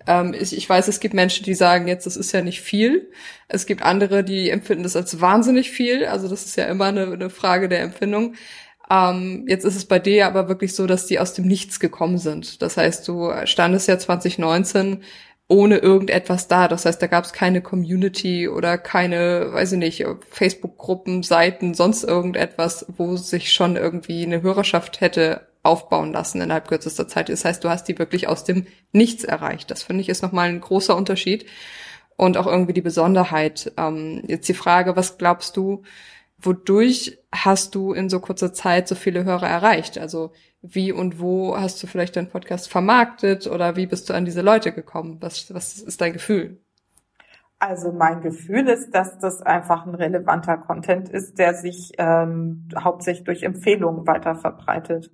ähm, 0.07 0.33
ich, 0.33 0.55
ich 0.55 0.69
weiß, 0.69 0.87
es 0.87 0.99
gibt 1.01 1.13
Menschen, 1.13 1.43
die 1.43 1.53
sagen 1.53 1.87
jetzt, 1.87 2.05
das 2.05 2.15
ist 2.15 2.31
ja 2.31 2.41
nicht 2.41 2.61
viel. 2.61 3.11
Es 3.49 3.65
gibt 3.65 3.83
andere, 3.83 4.23
die 4.23 4.49
empfinden 4.49 4.83
das 4.83 4.95
als 4.95 5.19
wahnsinnig 5.19 5.69
viel. 5.69 6.05
Also 6.05 6.29
das 6.29 6.45
ist 6.45 6.55
ja 6.55 6.65
immer 6.65 6.85
eine, 6.85 7.11
eine 7.11 7.29
Frage 7.29 7.67
der 7.67 7.81
Empfindung. 7.81 8.35
Ähm, 8.89 9.45
jetzt 9.47 9.65
ist 9.65 9.75
es 9.75 9.85
bei 9.85 9.99
dir 9.99 10.27
aber 10.27 10.47
wirklich 10.47 10.75
so, 10.75 10.87
dass 10.87 11.07
die 11.07 11.19
aus 11.19 11.33
dem 11.33 11.45
Nichts 11.45 11.79
gekommen 11.79 12.17
sind. 12.17 12.61
Das 12.61 12.77
heißt, 12.77 13.05
du 13.07 13.31
standest 13.45 13.87
ja 13.89 13.99
2019 13.99 15.03
ohne 15.49 15.79
irgendetwas 15.79 16.47
da. 16.47 16.69
Das 16.69 16.85
heißt, 16.85 17.01
da 17.01 17.07
gab 17.07 17.25
es 17.25 17.33
keine 17.33 17.61
Community 17.61 18.47
oder 18.47 18.77
keine, 18.77 19.51
weiß 19.51 19.73
ich 19.73 19.79
nicht, 19.79 20.05
Facebook-Gruppen, 20.29 21.23
Seiten, 21.23 21.73
sonst 21.73 22.05
irgendetwas, 22.05 22.85
wo 22.97 23.17
sich 23.17 23.51
schon 23.51 23.75
irgendwie 23.75 24.25
eine 24.25 24.41
Hörerschaft 24.41 25.01
hätte 25.01 25.50
aufbauen 25.63 26.11
lassen 26.11 26.41
innerhalb 26.41 26.67
kürzester 26.67 27.07
Zeit. 27.07 27.29
Das 27.29 27.45
heißt, 27.45 27.63
du 27.63 27.69
hast 27.69 27.87
die 27.87 27.97
wirklich 27.99 28.27
aus 28.27 28.43
dem 28.43 28.65
Nichts 28.91 29.23
erreicht. 29.23 29.71
Das 29.71 29.83
finde 29.83 30.01
ich 30.01 30.09
ist 30.09 30.23
nochmal 30.23 30.49
ein 30.49 30.61
großer 30.61 30.95
Unterschied 30.95 31.45
und 32.17 32.37
auch 32.37 32.47
irgendwie 32.47 32.73
die 32.73 32.81
Besonderheit. 32.81 33.71
Ähm, 33.77 34.23
jetzt 34.27 34.49
die 34.49 34.53
Frage, 34.53 34.95
was 34.95 35.17
glaubst 35.17 35.57
du, 35.57 35.83
wodurch 36.39 37.19
hast 37.31 37.75
du 37.75 37.93
in 37.93 38.09
so 38.09 38.19
kurzer 38.19 38.53
Zeit 38.53 38.87
so 38.87 38.95
viele 38.95 39.23
Hörer 39.23 39.47
erreicht? 39.47 39.97
Also 39.97 40.31
wie 40.61 40.91
und 40.91 41.19
wo 41.19 41.57
hast 41.57 41.81
du 41.81 41.87
vielleicht 41.87 42.15
deinen 42.15 42.29
Podcast 42.29 42.69
vermarktet 42.69 43.47
oder 43.47 43.75
wie 43.75 43.87
bist 43.87 44.09
du 44.09 44.13
an 44.13 44.25
diese 44.25 44.41
Leute 44.41 44.71
gekommen? 44.71 45.17
Was, 45.19 45.53
was 45.53 45.79
ist 45.79 46.01
dein 46.01 46.13
Gefühl? 46.13 46.59
Also 47.59 47.91
mein 47.91 48.21
Gefühl 48.21 48.67
ist, 48.69 48.89
dass 48.95 49.19
das 49.19 49.43
einfach 49.43 49.85
ein 49.85 49.93
relevanter 49.93 50.57
Content 50.57 51.09
ist, 51.09 51.37
der 51.37 51.53
sich 51.53 51.91
ähm, 51.99 52.67
hauptsächlich 52.75 53.23
durch 53.23 53.43
Empfehlungen 53.43 54.07
weiter 54.07 54.35
verbreitet. 54.35 55.11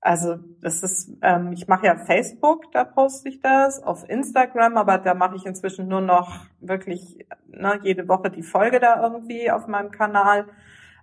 Also 0.00 0.38
das 0.62 0.82
ist, 0.82 1.12
ähm, 1.20 1.52
ich 1.52 1.68
mache 1.68 1.86
ja 1.86 1.96
Facebook, 1.96 2.72
da 2.72 2.84
poste 2.84 3.28
ich 3.28 3.40
das, 3.40 3.82
auf 3.82 4.08
Instagram, 4.08 4.78
aber 4.78 4.96
da 4.96 5.12
mache 5.12 5.36
ich 5.36 5.44
inzwischen 5.44 5.88
nur 5.88 6.00
noch 6.00 6.46
wirklich 6.60 7.26
ne, 7.48 7.78
jede 7.82 8.08
Woche 8.08 8.30
die 8.30 8.42
Folge 8.42 8.80
da 8.80 9.02
irgendwie 9.02 9.50
auf 9.50 9.66
meinem 9.66 9.90
Kanal. 9.90 10.46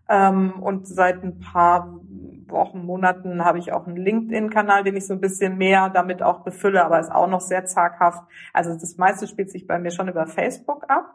Ähm, 0.09 0.63
und 0.63 0.87
seit 0.87 1.23
ein 1.23 1.39
paar 1.39 1.99
Wochen, 2.47 2.85
Monaten 2.85 3.43
habe 3.43 3.59
ich 3.59 3.71
auch 3.71 3.85
einen 3.85 3.97
LinkedIn-Kanal, 3.97 4.83
den 4.83 4.95
ich 4.95 5.05
so 5.05 5.13
ein 5.13 5.21
bisschen 5.21 5.57
mehr 5.57 5.89
damit 5.89 6.23
auch 6.23 6.39
befülle, 6.43 6.83
aber 6.83 6.99
ist 6.99 7.11
auch 7.11 7.27
noch 7.27 7.41
sehr 7.41 7.65
zaghaft. 7.65 8.23
Also 8.53 8.73
das 8.73 8.97
meiste 8.97 9.27
spielt 9.27 9.51
sich 9.51 9.67
bei 9.67 9.77
mir 9.77 9.91
schon 9.91 10.07
über 10.07 10.25
Facebook 10.25 10.85
ab. 10.89 11.13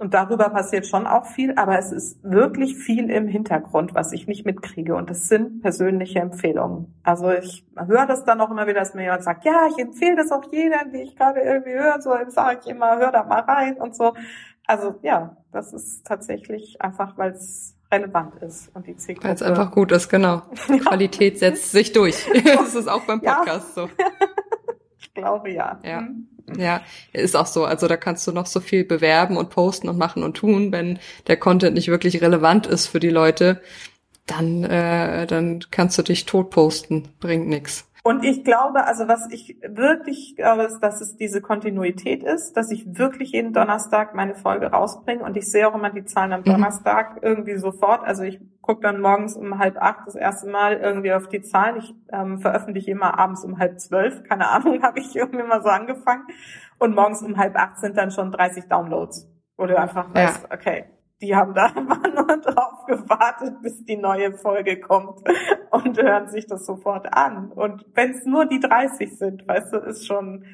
Und 0.00 0.14
darüber 0.14 0.48
passiert 0.48 0.86
schon 0.86 1.06
auch 1.06 1.26
viel, 1.26 1.52
aber 1.56 1.78
es 1.78 1.92
ist 1.92 2.24
wirklich 2.24 2.74
viel 2.74 3.10
im 3.10 3.28
Hintergrund, 3.28 3.94
was 3.94 4.12
ich 4.12 4.26
nicht 4.26 4.46
mitkriege. 4.46 4.94
Und 4.94 5.10
das 5.10 5.28
sind 5.28 5.60
persönliche 5.60 6.20
Empfehlungen. 6.20 6.98
Also 7.02 7.30
ich 7.30 7.66
höre 7.76 8.06
das 8.06 8.24
dann 8.24 8.40
auch 8.40 8.50
immer 8.50 8.66
wieder, 8.66 8.80
dass 8.80 8.94
mir 8.94 9.02
jemand 9.02 9.24
sagt, 9.24 9.44
ja, 9.44 9.68
ich 9.68 9.78
empfehle 9.78 10.16
das 10.16 10.32
auch 10.32 10.50
jedem, 10.50 10.90
die 10.94 11.02
ich 11.02 11.16
gerade 11.16 11.40
irgendwie 11.40 11.74
höre. 11.74 12.00
So 12.00 12.14
sage 12.28 12.60
ich 12.64 12.70
immer, 12.70 12.96
hör 12.96 13.12
da 13.12 13.24
mal 13.24 13.40
rein 13.40 13.76
und 13.76 13.94
so. 13.94 14.14
Also 14.66 14.94
ja, 15.02 15.36
das 15.52 15.74
ist 15.74 16.06
tatsächlich 16.06 16.80
einfach, 16.80 17.18
weil 17.18 17.32
es 17.32 17.76
relevant 17.92 18.36
ist 18.36 18.74
und 18.74 18.86
die 18.86 18.96
Zielgruppe. 18.96 19.28
Weil 19.28 19.34
es 19.34 19.42
einfach 19.42 19.70
gut 19.70 19.92
ist, 19.92 20.08
genau. 20.08 20.40
Ja. 20.68 20.78
Qualität 20.78 21.38
setzt 21.38 21.72
sich 21.72 21.92
durch. 21.92 22.26
das 22.44 22.74
ist 22.74 22.88
auch 22.88 23.04
beim 23.04 23.20
Podcast 23.20 23.76
ja. 23.76 23.82
so. 23.82 23.90
glaube 25.20 25.50
ja. 25.50 25.80
Ja. 25.84 26.00
Mhm. 26.02 26.26
Ja, 26.58 26.82
ist 27.12 27.36
auch 27.36 27.46
so. 27.46 27.64
Also 27.64 27.86
da 27.86 27.96
kannst 27.96 28.26
du 28.26 28.32
noch 28.32 28.46
so 28.46 28.60
viel 28.60 28.84
bewerben 28.84 29.36
und 29.36 29.50
posten 29.50 29.88
und 29.88 29.98
machen 29.98 30.22
und 30.22 30.36
tun, 30.36 30.72
wenn 30.72 30.98
der 31.28 31.36
Content 31.36 31.74
nicht 31.74 31.88
wirklich 31.88 32.20
relevant 32.22 32.66
ist 32.66 32.86
für 32.88 33.00
die 33.00 33.10
Leute, 33.10 33.60
dann 34.26 34.64
äh, 34.64 35.26
dann 35.26 35.60
kannst 35.70 35.98
du 35.98 36.02
dich 36.02 36.26
tot 36.26 36.50
posten, 36.50 37.08
bringt 37.20 37.48
nix. 37.48 37.86
Und 38.02 38.24
ich 38.24 38.44
glaube, 38.44 38.84
also 38.84 39.08
was 39.08 39.28
ich 39.30 39.58
wirklich 39.62 40.34
glaube, 40.36 40.62
ist, 40.62 40.80
dass 40.80 41.00
es 41.02 41.16
diese 41.16 41.42
Kontinuität 41.42 42.22
ist, 42.22 42.56
dass 42.56 42.70
ich 42.70 42.98
wirklich 42.98 43.32
jeden 43.32 43.52
Donnerstag 43.52 44.14
meine 44.14 44.34
Folge 44.34 44.70
rausbringe 44.70 45.22
und 45.22 45.36
ich 45.36 45.50
sehe 45.50 45.68
auch 45.68 45.74
immer 45.74 45.90
die 45.90 46.04
Zahlen 46.04 46.32
am 46.32 46.40
mhm. 46.40 46.44
Donnerstag 46.44 47.18
irgendwie 47.20 47.56
sofort. 47.56 48.02
Also 48.04 48.22
ich 48.22 48.40
gucke 48.62 48.80
dann 48.80 49.02
morgens 49.02 49.36
um 49.36 49.58
halb 49.58 49.76
acht 49.76 50.06
das 50.06 50.14
erste 50.14 50.48
Mal 50.48 50.78
irgendwie 50.78 51.12
auf 51.12 51.28
die 51.28 51.42
Zahlen. 51.42 51.76
Ich 51.76 51.94
ähm, 52.10 52.38
veröffentliche 52.38 52.90
immer 52.90 53.18
abends 53.18 53.44
um 53.44 53.58
halb 53.58 53.78
zwölf, 53.80 54.22
keine 54.24 54.48
Ahnung, 54.48 54.82
habe 54.82 54.98
ich 55.00 55.14
irgendwie 55.14 55.44
mal 55.44 55.62
so 55.62 55.68
angefangen. 55.68 56.24
Und 56.78 56.94
morgens 56.94 57.22
um 57.22 57.36
halb 57.36 57.56
acht 57.56 57.78
sind 57.78 57.98
dann 57.98 58.10
schon 58.10 58.32
30 58.32 58.64
Downloads. 58.68 59.28
Wo 59.58 59.66
du 59.66 59.78
einfach 59.78 60.14
weißt, 60.14 60.46
ja. 60.48 60.56
okay, 60.56 60.84
die 61.20 61.34
haben 61.34 61.54
da 61.54 61.66
einfach 61.76 62.02
nur 62.02 62.36
drauf 62.38 62.86
gewartet, 62.86 63.62
bis 63.62 63.84
die 63.84 63.96
neue 63.96 64.32
Folge 64.32 64.80
kommt 64.80 65.20
und 65.70 65.98
hören 66.00 66.28
sich 66.28 66.46
das 66.46 66.66
sofort 66.66 67.12
an. 67.12 67.52
Und 67.52 67.84
wenn 67.94 68.12
es 68.12 68.24
nur 68.24 68.46
die 68.46 68.60
30 68.60 69.18
sind, 69.18 69.46
weißt 69.46 69.72
du, 69.72 69.78
ist 69.78 70.06
schon, 70.06 70.44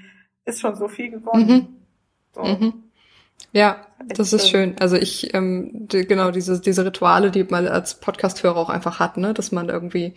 ist 0.44 0.61
schon 0.61 0.76
so 0.76 0.88
viel 0.88 1.11
geworden. 1.11 1.46
Mhm. 1.46 1.68
So. 2.35 2.42
Mhm. 2.42 2.83
Ja, 3.52 3.87
das 4.09 4.33
ist 4.33 4.48
schön. 4.48 4.76
Also 4.81 4.96
ich, 4.96 5.35
ähm, 5.35 5.70
die, 5.72 6.07
genau, 6.07 6.31
diese, 6.31 6.61
diese 6.61 6.85
Rituale, 6.85 7.31
die 7.31 7.44
man 7.44 7.66
als 7.68 7.94
Podcast-Hörer 8.00 8.57
auch 8.57 8.70
einfach 8.70 8.98
hat, 8.98 9.16
ne, 9.16 9.35
dass 9.35 9.52
man 9.52 9.68
irgendwie 9.68 10.14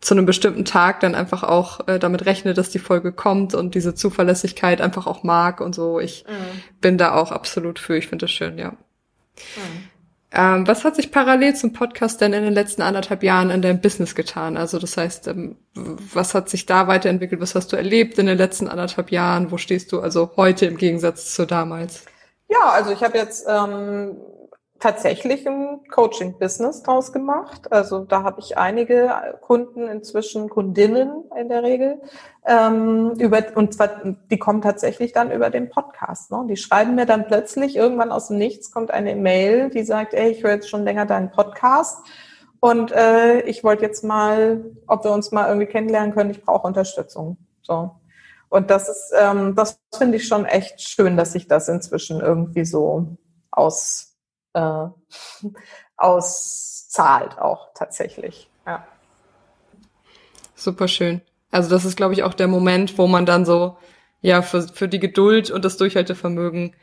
zu 0.00 0.14
einem 0.14 0.26
bestimmten 0.26 0.64
Tag 0.64 1.00
dann 1.00 1.14
einfach 1.14 1.44
auch 1.44 1.86
äh, 1.86 1.98
damit 1.98 2.26
rechnet, 2.26 2.58
dass 2.58 2.70
die 2.70 2.80
Folge 2.80 3.12
kommt 3.12 3.54
und 3.54 3.74
diese 3.74 3.94
Zuverlässigkeit 3.94 4.80
einfach 4.80 5.06
auch 5.06 5.22
mag 5.22 5.60
und 5.60 5.74
so. 5.74 6.00
Ich 6.00 6.24
mhm. 6.28 6.62
bin 6.80 6.98
da 6.98 7.14
auch 7.14 7.30
absolut 7.30 7.78
für. 7.78 7.96
Ich 7.96 8.08
finde 8.08 8.24
das 8.24 8.32
schön, 8.32 8.58
ja. 8.58 8.76
Mhm. 9.56 9.88
Ähm, 10.34 10.66
was 10.66 10.84
hat 10.84 10.96
sich 10.96 11.12
parallel 11.12 11.54
zum 11.54 11.74
Podcast 11.74 12.22
denn 12.22 12.32
in 12.32 12.42
den 12.42 12.54
letzten 12.54 12.80
anderthalb 12.80 13.22
Jahren 13.22 13.50
in 13.50 13.60
deinem 13.60 13.82
Business 13.82 14.14
getan? 14.14 14.56
Also 14.56 14.78
das 14.78 14.96
heißt, 14.96 15.28
ähm, 15.28 15.56
was 15.74 16.34
hat 16.34 16.48
sich 16.48 16.64
da 16.64 16.88
weiterentwickelt? 16.88 17.40
Was 17.40 17.54
hast 17.54 17.72
du 17.72 17.76
erlebt 17.76 18.18
in 18.18 18.26
den 18.26 18.38
letzten 18.38 18.66
anderthalb 18.68 19.10
Jahren? 19.10 19.50
Wo 19.50 19.58
stehst 19.58 19.92
du 19.92 20.00
also 20.00 20.30
heute 20.36 20.64
im 20.64 20.78
Gegensatz 20.78 21.34
zu 21.34 21.44
damals? 21.44 22.06
Ja, 22.48 22.70
also 22.70 22.92
ich 22.92 23.02
habe 23.02 23.18
jetzt 23.18 23.44
ähm, 23.46 24.16
tatsächlich 24.82 25.46
ein 25.46 25.80
Coaching-Business 25.88 26.82
draus 26.82 27.12
gemacht. 27.12 27.70
Also 27.70 28.00
da 28.00 28.24
habe 28.24 28.40
ich 28.40 28.58
einige 28.58 29.38
Kunden 29.40 29.86
inzwischen, 29.86 30.48
Kundinnen 30.48 31.24
in 31.38 31.48
der 31.48 31.62
Regel, 31.62 32.00
ähm, 32.44 33.12
über, 33.18 33.44
und 33.54 33.72
zwar, 33.72 34.00
die 34.30 34.38
kommen 34.38 34.60
tatsächlich 34.60 35.12
dann 35.12 35.30
über 35.30 35.50
den 35.50 35.70
Podcast. 35.70 36.32
Ne? 36.32 36.44
Die 36.48 36.56
schreiben 36.56 36.96
mir 36.96 37.06
dann 37.06 37.26
plötzlich, 37.28 37.76
irgendwann 37.76 38.10
aus 38.10 38.26
dem 38.26 38.38
Nichts 38.38 38.72
kommt 38.72 38.90
eine 38.90 39.14
Mail, 39.14 39.70
die 39.70 39.84
sagt, 39.84 40.14
ey, 40.14 40.30
ich 40.30 40.42
höre 40.42 40.54
jetzt 40.54 40.68
schon 40.68 40.82
länger 40.82 41.06
deinen 41.06 41.30
Podcast 41.30 41.98
und 42.58 42.90
äh, 42.90 43.42
ich 43.42 43.62
wollte 43.62 43.84
jetzt 43.84 44.02
mal, 44.02 44.64
ob 44.88 45.04
wir 45.04 45.12
uns 45.12 45.30
mal 45.30 45.46
irgendwie 45.46 45.66
kennenlernen 45.66 46.12
können, 46.12 46.30
ich 46.30 46.42
brauche 46.42 46.66
Unterstützung. 46.66 47.36
So. 47.62 47.92
Und 48.48 48.68
das 48.68 48.88
ist, 48.88 49.12
ähm, 49.16 49.54
das 49.54 49.78
finde 49.96 50.16
ich 50.16 50.26
schon 50.26 50.44
echt 50.44 50.80
schön, 50.80 51.16
dass 51.16 51.32
sich 51.32 51.46
das 51.46 51.68
inzwischen 51.68 52.20
irgendwie 52.20 52.64
so 52.64 53.16
aus 53.52 54.11
äh, 54.54 54.86
auszahlt 55.96 57.38
auch 57.38 57.68
tatsächlich. 57.74 58.48
Ja. 58.66 58.86
Super 60.54 60.88
schön. 60.88 61.20
Also 61.50 61.70
das 61.70 61.84
ist, 61.84 61.96
glaube 61.96 62.14
ich, 62.14 62.22
auch 62.22 62.34
der 62.34 62.48
Moment, 62.48 62.98
wo 62.98 63.06
man 63.06 63.26
dann 63.26 63.44
so 63.44 63.76
ja 64.20 64.42
für, 64.42 64.62
für 64.62 64.88
die 64.88 65.00
Geduld 65.00 65.50
und 65.50 65.64
das 65.64 65.76
Durchhaltevermögen 65.76 66.74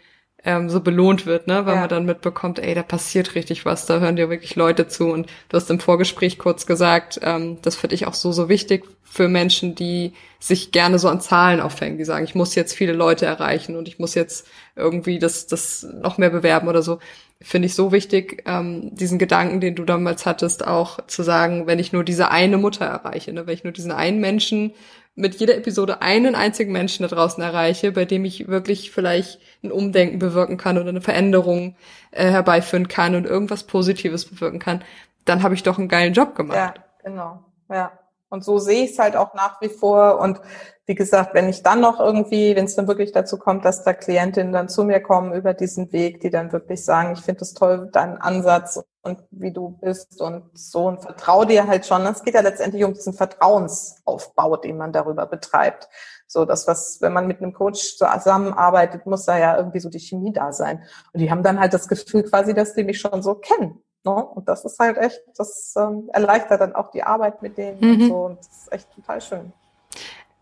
ähm, 0.45 0.69
so 0.69 0.79
belohnt 0.79 1.25
wird, 1.25 1.47
ne? 1.47 1.65
Weil 1.65 1.75
ja. 1.75 1.79
man 1.81 1.89
dann 1.89 2.05
mitbekommt, 2.05 2.59
ey, 2.59 2.73
da 2.73 2.83
passiert 2.83 3.35
richtig 3.35 3.65
was, 3.65 3.85
da 3.85 3.99
hören 3.99 4.15
dir 4.15 4.29
wirklich 4.29 4.55
Leute 4.55 4.87
zu. 4.87 5.07
Und 5.11 5.27
du 5.49 5.57
hast 5.57 5.69
im 5.69 5.79
Vorgespräch 5.79 6.37
kurz 6.37 6.65
gesagt, 6.65 7.19
ähm, 7.23 7.57
das 7.61 7.75
finde 7.75 7.95
ich 7.95 8.07
auch 8.07 8.13
so, 8.13 8.31
so 8.31 8.47
wichtig 8.47 8.85
für 9.03 9.27
Menschen, 9.27 9.75
die 9.75 10.13
sich 10.39 10.71
gerne 10.71 10.99
so 10.99 11.09
an 11.09 11.19
Zahlen 11.19 11.59
aufhängen, 11.59 11.97
die 11.97 12.05
sagen, 12.05 12.23
ich 12.23 12.35
muss 12.35 12.55
jetzt 12.55 12.73
viele 12.73 12.93
Leute 12.93 13.25
erreichen 13.25 13.75
und 13.75 13.87
ich 13.87 13.99
muss 13.99 14.15
jetzt 14.15 14.47
irgendwie 14.75 15.19
das, 15.19 15.47
das 15.47 15.85
noch 16.01 16.17
mehr 16.17 16.29
bewerben 16.29 16.69
oder 16.69 16.83
so. 16.83 16.99
Finde 17.41 17.67
ich 17.67 17.75
so 17.75 17.93
wichtig, 17.93 18.43
ähm, 18.45 18.93
diesen 18.93 19.17
Gedanken, 19.17 19.61
den 19.61 19.75
du 19.75 19.85
damals 19.85 20.25
hattest, 20.25 20.67
auch 20.67 21.05
zu 21.07 21.23
sagen, 21.23 21.67
wenn 21.67 21.79
ich 21.79 21.93
nur 21.93 22.03
diese 22.03 22.31
eine 22.31 22.57
Mutter 22.57 22.85
erreiche, 22.85 23.31
ne? 23.31 23.47
wenn 23.47 23.53
ich 23.53 23.63
nur 23.63 23.71
diesen 23.71 23.91
einen 23.91 24.19
Menschen 24.19 24.73
mit 25.15 25.35
jeder 25.35 25.55
Episode 25.55 26.01
einen 26.01 26.35
einzigen 26.35 26.71
Menschen 26.71 27.03
da 27.03 27.13
draußen 27.13 27.41
erreiche, 27.41 27.91
bei 27.91 28.05
dem 28.05 28.25
ich 28.25 28.47
wirklich 28.47 28.91
vielleicht 28.91 29.39
ein 29.63 29.71
Umdenken 29.71 30.19
bewirken 30.19 30.57
kann 30.57 30.77
oder 30.77 30.89
eine 30.89 31.01
Veränderung 31.01 31.75
äh, 32.11 32.29
herbeiführen 32.29 32.87
kann 32.87 33.15
und 33.15 33.25
irgendwas 33.25 33.63
Positives 33.63 34.25
bewirken 34.25 34.59
kann, 34.59 34.83
dann 35.25 35.43
habe 35.43 35.55
ich 35.55 35.63
doch 35.63 35.77
einen 35.77 35.89
geilen 35.89 36.13
Job 36.13 36.35
gemacht. 36.35 36.57
Ja, 36.57 36.73
genau. 37.03 37.43
Ja. 37.69 37.91
Und 38.29 38.43
so 38.43 38.59
sehe 38.59 38.85
ich 38.85 38.91
es 38.91 38.99
halt 38.99 39.15
auch 39.15 39.33
nach 39.33 39.59
wie 39.61 39.69
vor. 39.69 40.19
Und 40.19 40.39
wie 40.85 40.95
gesagt, 40.95 41.33
wenn 41.33 41.49
ich 41.49 41.61
dann 41.61 41.81
noch 41.81 41.99
irgendwie, 41.99 42.55
wenn 42.55 42.65
es 42.65 42.75
dann 42.75 42.87
wirklich 42.87 43.11
dazu 43.11 43.37
kommt, 43.37 43.63
dass 43.65 43.83
da 43.83 43.93
Klientinnen 43.93 44.51
dann 44.51 44.69
zu 44.69 44.83
mir 44.83 44.99
kommen 44.99 45.33
über 45.33 45.53
diesen 45.53 45.91
Weg, 45.91 46.21
die 46.21 46.29
dann 46.29 46.51
wirklich 46.51 46.83
sagen, 46.83 47.13
ich 47.13 47.21
finde 47.21 47.41
es 47.41 47.53
toll, 47.53 47.89
dein 47.91 48.17
Ansatz 48.17 48.83
und 49.01 49.23
wie 49.31 49.53
du 49.53 49.77
bist 49.81 50.19
und 50.21 50.49
so 50.53 50.87
und 50.87 51.01
vertraue 51.01 51.45
dir 51.45 51.67
halt 51.67 51.85
schon. 51.85 52.05
Es 52.05 52.23
geht 52.23 52.33
ja 52.33 52.41
letztendlich 52.41 52.83
um 52.83 52.93
diesen 52.93 53.13
Vertrauensaufbau, 53.13 54.57
den 54.57 54.77
man 54.77 54.91
darüber 54.91 55.25
betreibt. 55.25 55.89
So, 56.27 56.45
das, 56.45 56.67
was, 56.67 57.01
wenn 57.01 57.13
man 57.13 57.27
mit 57.27 57.41
einem 57.41 57.53
Coach 57.53 57.97
zusammenarbeitet, 57.97 59.05
muss 59.05 59.25
da 59.25 59.37
ja 59.37 59.57
irgendwie 59.57 59.79
so 59.79 59.89
die 59.89 59.99
Chemie 59.99 60.33
da 60.33 60.51
sein. 60.51 60.83
Und 61.13 61.19
die 61.19 61.31
haben 61.31 61.43
dann 61.43 61.59
halt 61.59 61.73
das 61.73 61.87
Gefühl 61.87 62.23
quasi, 62.23 62.53
dass 62.53 62.73
die 62.73 62.83
mich 62.83 62.99
schon 62.99 63.21
so 63.21 63.35
kennen. 63.35 63.83
Ne? 64.03 64.11
Und 64.11 64.47
das 64.47 64.65
ist 64.65 64.79
halt 64.79 64.97
echt, 64.97 65.21
das 65.35 65.73
ähm, 65.77 66.09
erleichtert 66.13 66.61
dann 66.61 66.75
auch 66.75 66.91
die 66.91 67.03
Arbeit 67.03 67.41
mit 67.41 67.57
denen 67.57 67.79
mhm. 67.79 67.91
und 67.91 68.07
so. 68.07 68.15
Und 68.25 68.39
das 68.39 68.47
ist 68.47 68.71
echt 68.71 68.95
total 68.95 69.21
schön 69.21 69.53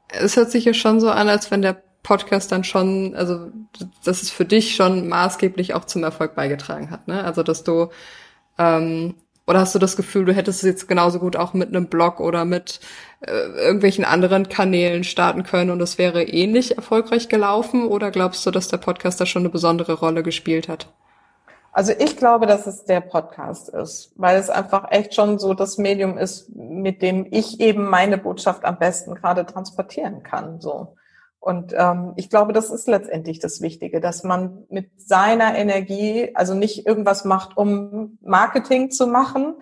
es 0.10 0.36
hört 0.38 0.52
sich 0.52 0.66
ja 0.66 0.74
schon 0.74 1.00
so 1.00 1.10
an, 1.10 1.30
als 1.30 1.52
wenn 1.52 1.62
der 1.62 1.82
Podcast 2.04 2.52
dann 2.52 2.64
schon, 2.64 3.16
also 3.16 3.52
dass 4.04 4.22
es 4.22 4.32
für 4.32 4.46
dich 4.46 4.76
schon 4.76 5.08
maßgeblich 5.08 5.74
auch 5.74 5.86
zum 5.86 6.04
Erfolg 6.04 6.36
beigetragen 6.36 6.90
hat, 6.90 7.08
ne? 7.08 7.24
Also 7.24 7.44
dass 7.44 7.64
du 7.64 7.90
ähm, 8.58 9.16
oder 9.46 9.60
hast 9.60 9.76
du 9.76 9.80
das 9.80 9.96
Gefühl, 9.96 10.26
du 10.26 10.34
hättest 10.34 10.64
es 10.64 10.68
jetzt 10.68 10.88
genauso 10.88 11.20
gut 11.20 11.38
auch 11.38 11.54
mit 11.54 11.70
einem 11.70 11.88
Blog 11.88 12.20
oder 12.20 12.44
mit 12.44 12.82
äh, 13.22 13.32
irgendwelchen 13.32 14.04
anderen 14.04 14.50
Kanälen 14.50 15.04
starten 15.06 15.44
können 15.44 15.70
und 15.70 15.82
es 15.82 15.98
wäre 15.98 16.24
ähnlich 16.24 16.76
erfolgreich 16.76 17.30
gelaufen? 17.30 17.88
Oder 17.88 18.12
glaubst 18.12 18.46
du, 18.46 18.52
dass 18.52 18.68
der 18.68 18.78
Podcast 18.78 19.22
da 19.22 19.26
schon 19.26 19.44
eine 19.44 19.50
besondere 19.50 19.94
Rolle 19.94 20.22
gespielt 20.22 20.68
hat? 20.68 20.90
Also 21.78 21.94
ich 21.96 22.18
glaube, 22.18 22.48
dass 22.48 22.66
es 22.66 22.86
der 22.86 23.02
Podcast 23.02 23.70
ist, 23.70 24.12
weil 24.16 24.40
es 24.40 24.50
einfach 24.50 24.86
echt 24.90 25.14
schon 25.14 25.38
so 25.38 25.54
das 25.54 25.78
Medium 25.78 26.18
ist, 26.18 26.50
mit 26.56 27.04
dem 27.04 27.28
ich 27.30 27.60
eben 27.60 27.86
meine 27.86 28.18
Botschaft 28.18 28.66
am 28.66 28.80
besten 28.80 29.14
gerade 29.14 29.46
transportieren 29.46 30.24
kann. 30.24 30.60
So. 30.60 30.96
Und 31.40 31.76
ähm, 31.78 32.14
ich 32.16 32.32
glaube, 32.32 32.52
das 32.52 32.72
ist 32.72 32.88
letztendlich 32.88 33.38
das 33.38 33.62
Wichtige, 33.62 34.02
dass 34.02 34.24
man 34.24 34.66
mit 34.70 34.90
seiner 35.00 35.56
Energie, 35.56 36.32
also 36.34 36.56
nicht 36.56 36.88
irgendwas 36.88 37.26
macht, 37.26 37.56
um 37.58 38.18
Marketing 38.24 38.90
zu 38.90 39.06
machen, 39.06 39.54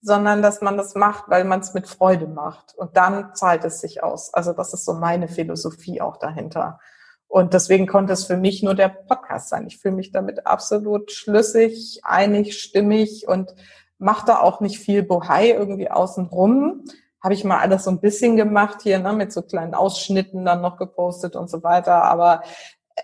sondern 0.00 0.40
dass 0.40 0.62
man 0.62 0.78
das 0.78 0.94
macht, 0.94 1.24
weil 1.28 1.44
man 1.44 1.60
es 1.60 1.74
mit 1.74 1.86
Freude 1.86 2.28
macht. 2.28 2.74
Und 2.78 2.96
dann 2.96 3.34
zahlt 3.34 3.62
es 3.66 3.82
sich 3.82 4.02
aus. 4.02 4.32
Also 4.32 4.54
das 4.54 4.72
ist 4.72 4.86
so 4.86 4.94
meine 4.94 5.28
Philosophie 5.28 6.00
auch 6.00 6.16
dahinter. 6.16 6.80
Und 7.28 7.52
deswegen 7.52 7.86
konnte 7.86 8.14
es 8.14 8.24
für 8.24 8.38
mich 8.38 8.62
nur 8.62 8.74
der 8.74 8.88
Podcast 8.88 9.50
sein. 9.50 9.66
Ich 9.66 9.78
fühle 9.78 9.94
mich 9.94 10.12
damit 10.12 10.46
absolut 10.46 11.12
schlüssig, 11.12 12.00
einig, 12.02 12.58
stimmig 12.58 13.28
und 13.28 13.54
mache 13.98 14.26
da 14.26 14.40
auch 14.40 14.60
nicht 14.60 14.78
viel 14.78 15.02
Bohai 15.02 15.50
irgendwie 15.50 15.90
außen 15.90 16.26
rum. 16.26 16.84
Habe 17.22 17.34
ich 17.34 17.44
mal 17.44 17.58
alles 17.58 17.84
so 17.84 17.90
ein 17.90 18.00
bisschen 18.00 18.36
gemacht 18.36 18.80
hier, 18.82 18.98
ne, 18.98 19.12
mit 19.12 19.32
so 19.32 19.42
kleinen 19.42 19.74
Ausschnitten 19.74 20.44
dann 20.44 20.62
noch 20.62 20.78
gepostet 20.78 21.36
und 21.36 21.50
so 21.50 21.62
weiter. 21.62 22.04
Aber 22.04 22.42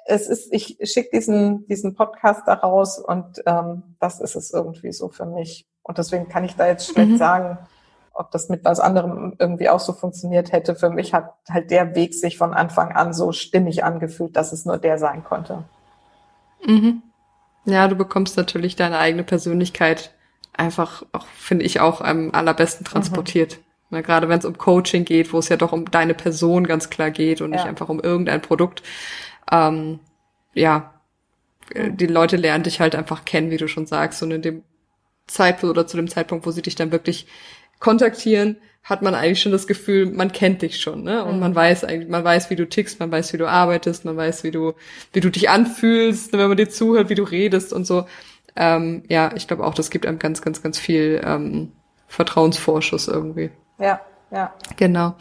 es 0.07 0.29
ist, 0.29 0.53
ich 0.53 0.79
schicke 0.83 1.11
diesen, 1.13 1.67
diesen 1.67 1.95
Podcast 1.95 2.43
da 2.47 2.55
raus 2.55 2.99
und 2.99 3.43
ähm, 3.47 3.97
das 4.01 4.21
ist 4.21 4.37
es 4.37 4.53
irgendwie 4.53 4.93
so 4.93 5.09
für 5.11 5.27
mich. 5.27 5.67
Und 5.83 5.99
deswegen 5.99 6.29
kann 6.29 6.45
ich 6.45 6.57
da 6.57 6.67
jetzt 6.67 6.89
schlecht 6.89 7.13
mhm. 7.13 7.17
sagen, 7.19 7.59
ob 8.15 8.31
das 8.31 8.49
mit 8.49 8.65
was 8.65 8.81
anderem 8.81 9.35
irgendwie 9.39 9.69
auch 9.69 9.81
so 9.81 9.93
funktioniert 9.93 10.53
hätte. 10.53 10.77
Für 10.77 10.89
mich 10.89 11.13
hat 11.13 11.35
halt 11.51 11.71
der 11.71 11.95
Weg 11.97 12.15
sich 12.15 12.39
von 12.39 12.55
Anfang 12.55 12.93
an 12.93 13.13
so 13.13 13.33
stimmig 13.33 13.85
angefühlt, 13.85 14.37
dass 14.37 14.53
es 14.53 14.65
nur 14.65 14.79
der 14.79 14.99
sein 14.99 15.25
konnte. 15.25 15.65
Mhm. 16.65 17.03
Ja, 17.65 17.89
du 17.89 17.97
bekommst 17.97 18.37
natürlich 18.37 18.77
deine 18.77 18.99
eigene 18.99 19.25
Persönlichkeit 19.25 20.15
einfach, 20.53 21.05
auch, 21.13 21.27
finde 21.27 21.65
ich, 21.65 21.81
auch 21.81 22.01
am 22.01 22.31
allerbesten 22.33 22.85
transportiert. 22.87 23.59
Mhm. 23.91 24.03
gerade 24.03 24.29
wenn 24.29 24.39
es 24.39 24.45
um 24.45 24.59
Coaching 24.59 25.05
geht, 25.05 25.33
wo 25.33 25.39
es 25.39 25.49
ja 25.49 25.57
doch 25.57 25.73
um 25.73 25.91
deine 25.91 26.15
Person 26.15 26.67
ganz 26.67 26.91
klar 26.91 27.11
geht 27.11 27.41
und 27.41 27.51
ja. 27.51 27.59
nicht 27.59 27.67
einfach 27.67 27.89
um 27.89 28.01
irgendein 28.01 28.43
Produkt. 28.43 28.83
Ähm, 29.51 29.99
ja, 30.53 30.95
mhm. 31.75 31.97
die 31.97 32.07
Leute 32.07 32.37
lernen 32.37 32.63
dich 32.63 32.81
halt 32.81 32.95
einfach 32.95 33.25
kennen, 33.25 33.51
wie 33.51 33.57
du 33.57 33.67
schon 33.67 33.87
sagst. 33.87 34.23
Und 34.23 34.31
in 34.31 34.43
dem 34.43 34.63
Zeitpunkt 35.27 35.77
oder 35.77 35.87
zu 35.87 35.97
dem 35.97 36.09
Zeitpunkt, 36.09 36.47
wo 36.47 36.53
sie 36.53 36.63
dich 36.63 36.77
dann 36.77 36.93
wirklich 36.93 37.27
kontaktieren, 37.85 38.57
hat 38.83 39.03
man 39.03 39.15
eigentlich 39.15 39.43
schon 39.43 39.53
das 39.53 39.67
Gefühl, 39.67 40.07
man 40.07 40.33
kennt 40.33 40.63
dich 40.63 40.81
schon, 40.81 41.03
ne? 41.03 41.23
Und 41.23 41.35
mhm. 41.35 41.41
man 41.41 41.55
weiß 41.55 41.85
eigentlich, 41.85 42.09
man 42.09 42.25
weiß, 42.25 42.49
wie 42.49 42.57
du 42.57 42.67
tickst, 42.67 42.99
man 42.99 43.13
weiß, 43.13 43.35
wie 43.35 43.37
du 43.37 43.47
arbeitest, 43.47 44.07
man 44.07 44.17
weiß, 44.17 44.43
wie 44.43 44.51
du, 44.51 44.73
wie 45.13 45.21
du 45.21 45.31
dich 45.31 45.51
anfühlst, 45.51 46.33
wenn 46.33 46.49
man 46.49 46.57
dir 46.57 46.71
zuhört, 46.71 47.11
wie 47.11 47.15
du 47.15 47.25
redest 47.25 47.75
und 47.75 47.87
so. 47.87 48.07
Ähm, 48.57 49.03
ja, 49.09 49.33
ich 49.37 49.47
glaube 49.47 49.65
auch, 49.65 49.75
das 49.75 49.91
gibt 49.91 50.07
einem 50.07 50.19
ganz, 50.19 50.41
ganz, 50.41 50.63
ganz 50.63 50.79
viel 50.79 51.21
ähm, 51.25 51.73
Vertrauensvorschuss 52.09 53.09
irgendwie. 53.09 53.51
Ja, 53.79 54.01
ja. 54.31 54.55
Genau. 54.77 55.15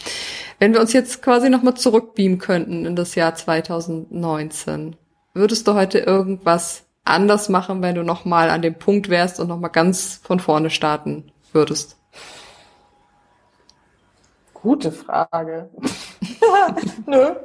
Wenn 0.59 0.73
wir 0.73 0.79
uns 0.79 0.93
jetzt 0.93 1.21
quasi 1.21 1.49
nochmal 1.49 1.75
zurückbeamen 1.75 2.39
könnten 2.39 2.85
in 2.85 2.95
das 2.95 3.15
Jahr 3.15 3.35
2019, 3.35 4.95
würdest 5.33 5.67
du 5.67 5.73
heute 5.73 5.99
irgendwas 5.99 6.85
anders 7.03 7.49
machen, 7.49 7.81
wenn 7.81 7.95
du 7.95 8.03
nochmal 8.03 8.49
an 8.49 8.61
dem 8.61 8.75
Punkt 8.75 9.09
wärst 9.09 9.41
und 9.41 9.49
nochmal 9.49 9.71
ganz 9.71 10.21
von 10.23 10.39
vorne 10.39 10.69
starten 10.69 11.31
würdest? 11.51 11.97
Gute 14.63 14.93
Frage. 14.93 15.69
nö, 17.05 17.35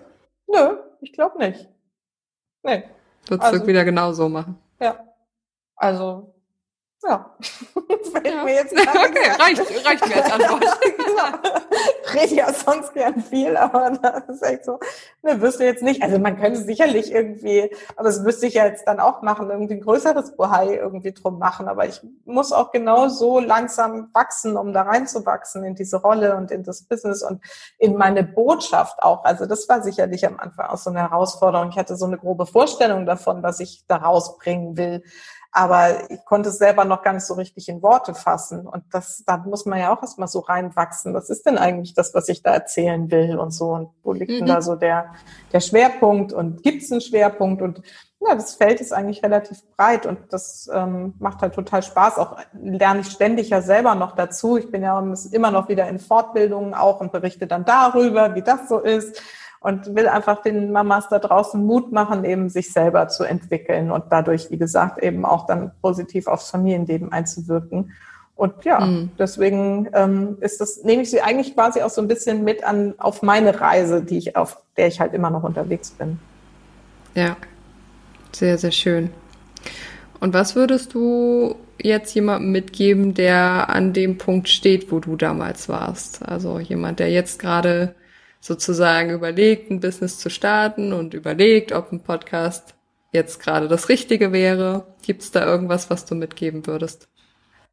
nö, 0.47 0.77
ich 1.01 1.13
glaube 1.13 1.37
nicht. 1.39 1.69
Nee. 2.63 2.85
Würdest 3.27 3.49
also, 3.49 3.59
du 3.59 3.67
wieder 3.67 3.85
genau 3.85 4.13
so 4.13 4.29
machen? 4.29 4.57
Ja. 4.79 5.05
Also 5.75 6.38
ja. 7.03 7.31
Fällt 8.13 8.27
ja. 8.27 8.45
mir 8.45 8.55
jetzt 8.55 8.73
okay, 8.79 9.31
reicht, 9.39 9.87
reicht 9.87 10.09
mir 10.09 10.17
als 10.17 10.33
Antwort. 10.33 10.65
genau. 10.97 11.53
Rede 12.15 12.35
ja 12.35 12.53
sonst 12.53 12.95
gern 12.95 13.21
viel, 13.21 13.57
aber 13.57 13.91
das 13.91 14.29
ist 14.29 14.43
echt 14.43 14.65
so, 14.65 14.79
ne, 15.23 15.41
wüsste 15.41 15.65
jetzt 15.65 15.83
nicht. 15.83 16.03
Also 16.03 16.19
man 16.19 16.39
könnte 16.39 16.61
sicherlich 16.61 17.13
irgendwie, 17.13 17.71
aber 17.97 18.09
das 18.09 18.21
müsste 18.21 18.47
ich 18.47 18.55
ja 18.55 18.67
jetzt 18.67 18.87
dann 18.89 18.99
auch 18.99 19.23
machen, 19.23 19.51
irgendwie 19.51 19.75
ein 19.75 19.81
größeres 19.81 20.37
Bohai 20.37 20.75
irgendwie 20.77 21.13
drum 21.13 21.39
machen. 21.39 21.69
Aber 21.69 21.87
ich 21.87 22.01
muss 22.25 22.53
auch 22.53 22.73
genau 22.73 23.09
so 23.09 23.39
langsam 23.39 24.11
wachsen, 24.13 24.57
um 24.57 24.73
da 24.73 24.83
reinzuwachsen 24.83 25.65
in 25.65 25.75
diese 25.75 25.99
Rolle 25.99 26.37
und 26.37 26.51
in 26.51 26.65
das 26.65 26.83
Business 26.83 27.23
und 27.23 27.43
in 27.79 27.97
meine 27.97 28.25
Botschaft 28.25 29.03
auch. 29.03 29.25
Also 29.25 29.47
das 29.47 29.69
war 29.69 29.83
sicherlich 29.83 30.27
am 30.27 30.39
Anfang 30.41 30.67
auch 30.67 30.79
so 30.79 30.91
eine 30.91 31.01
Herausforderung. 31.01 31.71
Ich 31.71 31.79
hatte 31.79 31.97
so 31.97 32.07
eine 32.07 32.19
grobe 32.19 32.47
Vorstellung 32.47 33.07
davon, 33.07 33.43
was 33.43 33.61
ich 33.61 33.85
da 33.87 33.97
rausbringen 33.97 34.77
will. 34.77 35.03
Aber 35.59 36.09
ich 36.09 36.25
konnte 36.25 36.51
es 36.51 36.59
selber 36.59 36.85
noch 36.85 37.03
gar 37.03 37.13
nicht 37.13 37.27
so 37.27 37.35
richtig 37.35 37.69
in 37.69 37.83
Worte 37.83 38.15
fassen. 38.15 38.65
Und 38.65 38.85
das, 38.93 39.25
da 39.27 39.39
muss 39.39 39.67
man 39.67 39.81
ja 39.81 39.93
auch 39.93 40.01
erstmal 40.01 40.29
so 40.29 40.39
reinwachsen. 40.39 41.15
Was 41.15 41.31
ist 41.31 41.47
denn 41.47 41.59
eigentlich 41.59 41.95
das, 41.95 42.15
was 42.15 42.29
ich 42.29 42.45
da 42.45 42.53
erzählen 42.53 43.11
will 43.11 43.37
und 43.37 43.51
so? 43.51 43.71
Und 43.71 43.91
wo 44.05 44.13
liegt 44.13 44.31
mhm. 44.31 44.37
denn 44.37 44.47
da 44.47 44.63
so 44.63 44.77
der, 44.77 45.15
der 45.53 45.59
Schwerpunkt? 45.59 46.33
Und 46.33 46.63
gibt 46.63 46.85
es 46.85 46.93
einen 46.93 47.01
Schwerpunkt? 47.01 47.61
Und 47.61 47.83
ja, 48.21 48.37
das 48.37 48.55
Feld 48.55 48.81
ist 48.81 48.93
eigentlich 48.93 49.25
relativ 49.25 49.59
breit 49.77 50.07
und 50.07 50.33
das 50.33 50.71
ähm, 50.73 51.15
macht 51.19 51.43
halt 51.43 51.55
total 51.55 51.83
Spaß. 51.83 52.19
Auch 52.19 52.37
lerne 52.53 53.01
ich 53.01 53.11
ständig 53.11 53.51
ja 53.51 53.61
selber 53.61 53.97
noch 53.97 54.15
dazu. 54.15 54.59
Ich 54.59 54.71
bin 54.71 54.85
ja 54.85 55.03
immer 55.33 55.51
noch 55.51 55.69
wieder 55.69 55.89
in 55.89 55.99
Fortbildungen 55.99 56.73
auch 56.73 57.01
und 57.01 57.11
berichte 57.11 57.49
dann 57.49 57.65
darüber, 57.65 58.37
wie 58.37 58.43
das 58.43 58.69
so 58.69 58.79
ist 58.79 59.21
und 59.69 59.95
will 59.95 60.09
einfach 60.09 60.41
den 60.41 60.73
Mamas 60.73 61.11
da 61.11 61.19
draußen 61.19 61.63
Mut 61.63 61.93
machen, 61.93 62.25
eben 62.25 62.49
sich 62.49 62.73
selber 62.73 63.09
zu 63.09 63.25
entwickeln 63.25 63.91
und 63.91 64.05
dadurch, 64.09 64.51
wie 64.51 64.57
gesagt, 64.57 65.03
eben 65.03 65.27
auch 65.27 65.47
dann 65.47 65.73
positiv 65.83 66.27
aufs 66.27 66.51
Familienleben 66.51 67.13
einzuwirken. 67.13 67.93
Und 68.35 68.65
ja, 68.65 68.81
mhm. 68.81 69.11
deswegen 69.19 69.91
ähm, 69.93 70.39
ist 70.41 70.63
das, 70.63 70.85
nehme 70.85 71.03
ich 71.03 71.11
sie 71.11 71.21
eigentlich 71.21 71.55
quasi 71.55 71.83
auch 71.83 71.91
so 71.91 72.01
ein 72.01 72.09
bisschen 72.09 72.45
mit 72.45 72.65
an 72.65 72.95
auf 72.97 73.23
meine 73.23 73.61
Reise, 73.61 74.03
die 74.03 74.17
ich, 74.17 74.37
auf 74.37 74.63
der 74.79 74.87
ich 74.87 75.01
halt 75.01 75.13
immer 75.13 75.29
noch 75.29 75.43
unterwegs 75.43 75.91
bin. 75.91 76.19
Ja, 77.15 77.37
sehr, 78.33 78.57
sehr 78.57 78.73
schön. 78.73 79.11
Und 80.19 80.33
was 80.33 80.57
würdest 80.57 80.95
du 80.95 81.57
jetzt 81.79 82.15
jemandem 82.15 82.53
mitgeben, 82.53 83.13
der 83.13 83.69
an 83.69 83.93
dem 83.93 84.17
Punkt 84.17 84.49
steht, 84.49 84.91
wo 84.91 84.99
du 84.99 85.17
damals 85.17 85.69
warst? 85.69 86.27
Also 86.27 86.59
jemand, 86.59 87.01
der 87.01 87.11
jetzt 87.11 87.39
gerade 87.39 87.95
sozusagen 88.41 89.11
überlegt, 89.11 89.71
ein 89.71 89.81
Business 89.81 90.19
zu 90.19 90.31
starten 90.31 90.93
und 90.93 91.15
überlegt, 91.15 91.73
ob 91.73 91.93
ein 91.93 92.03
Podcast 92.03 92.75
jetzt 93.13 93.41
gerade 93.41 93.69
das 93.69 93.89
Richtige 93.89 94.33
wäre. 94.33 94.87
Gibt 95.03 95.23
es 95.23 95.31
da 95.31 95.45
irgendwas, 95.45 95.91
was 95.91 96.05
du 96.05 96.15
mitgeben 96.15 96.67
würdest? 96.67 97.09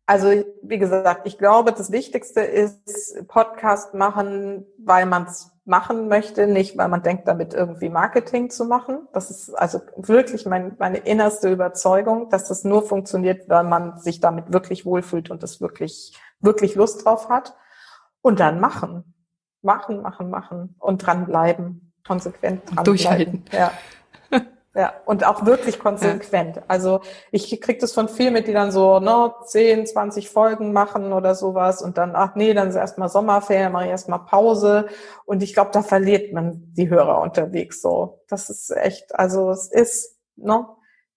Also 0.08 0.45
wie 0.62 0.78
gesagt, 0.78 1.25
ich 1.25 1.38
glaube, 1.38 1.71
das 1.71 1.91
Wichtigste 1.91 2.41
ist 2.41 3.28
Podcast 3.28 3.95
machen, 3.95 4.65
weil 4.78 5.08
man 5.08 5.23
es 5.23 5.51
machen 5.65 6.08
möchte, 6.08 6.45
nicht 6.45 6.78
weil 6.78 6.89
man 6.89 7.01
denkt, 7.01 7.28
damit 7.28 7.56
irgendwie 7.56 7.89
Marketing 7.89 8.51
zu 8.51 8.65
machen. 8.65 9.08
Das 9.13 9.32
ist 9.32 9.49
also 9.56 9.82
wirklich 9.97 10.45
mein, 10.45 10.75
meine 10.78 10.99
innerste 10.99 11.51
Überzeugung, 11.51 12.30
dass 12.30 12.47
das 12.47 12.63
nur 12.63 12.84
funktioniert, 12.84 13.49
weil 13.49 13.63
man 13.63 13.97
sich 13.97 14.19
damit 14.19 14.54
wirklich 14.54 14.86
wohlfühlt 14.86 15.32
und 15.32 15.41
das 15.41 15.60
wirklich, 15.60 16.15
wirklich 16.39 16.75
Lust 16.75 17.04
drauf 17.04 17.30
hat. 17.30 17.56
Und 18.21 18.39
dann 18.39 18.60
machen. 18.60 19.14
Machen, 19.65 20.01
machen, 20.01 20.30
machen 20.30 20.75
und 20.80 21.06
dranbleiben. 21.06 21.91
Konsequent 22.08 22.65
dranbleiben. 22.67 22.84
Durchhalten. 22.86 23.45
Ja. 23.51 23.71
Ja, 24.78 24.91
und 25.06 25.25
auch 25.25 25.45
wirklich 25.45 25.80
konsequent. 25.80 26.58
Ja. 26.58 26.63
Also 26.67 26.99
ich 27.32 27.62
krieg 27.62 27.80
das 27.80 27.93
von 27.93 28.10
vielen 28.10 28.34
mit, 28.34 28.45
die 28.45 28.51
dann 28.51 28.73
so 28.73 28.99
ne, 28.99 29.34
10, 29.45 29.86
20 29.88 30.30
Folgen 30.30 30.73
machen 30.73 31.13
oder 31.13 31.34
sowas 31.34 31.82
und 31.82 31.97
dann, 31.97 32.13
ach 32.13 32.36
nee, 32.36 32.54
dann 32.54 32.67
ist 32.67 32.75
erstmal 32.75 33.08
Sommerferien, 33.08 33.71
mache 33.71 33.86
ich 33.86 33.91
erstmal 33.91 34.25
Pause. 34.25 34.88
Und 35.23 35.43
ich 35.43 35.54
glaube, 35.54 35.71
da 35.71 35.82
verliert 35.82 36.34
man 36.34 36.62
die 36.73 36.89
Hörer 36.89 37.21
unterwegs 37.21 37.82
so. 37.82 38.19
Das 38.28 38.49
ist 38.49 38.69
echt, 38.69 39.15
also 39.15 39.49
es 39.49 39.71
ist, 39.71 40.19
ne, 40.36 40.67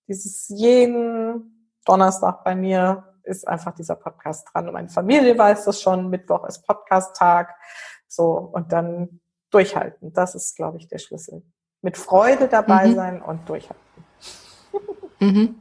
dieses 0.06 0.46
jeden 0.50 1.74
Donnerstag 1.84 2.44
bei 2.44 2.54
mir 2.54 3.08
ist 3.24 3.46
einfach 3.46 3.74
dieser 3.74 3.96
Podcast 3.96 4.48
dran. 4.52 4.66
Und 4.68 4.74
meine 4.74 4.88
Familie 4.88 5.36
weiß 5.36 5.64
das 5.64 5.80
schon, 5.80 6.10
Mittwoch 6.10 6.44
ist 6.46 6.66
Podcast-Tag. 6.66 7.54
So, 8.08 8.32
und 8.32 8.72
dann 8.72 9.20
durchhalten. 9.50 10.12
Das 10.12 10.34
ist, 10.34 10.56
glaube 10.56 10.78
ich, 10.78 10.88
der 10.88 10.98
Schlüssel 10.98 11.42
mit 11.82 11.96
Freude 11.96 12.48
dabei 12.48 12.88
mhm. 12.88 12.94
sein 12.94 13.22
und 13.22 13.48
durchhalten. 13.48 13.82
Mhm. 15.20 15.56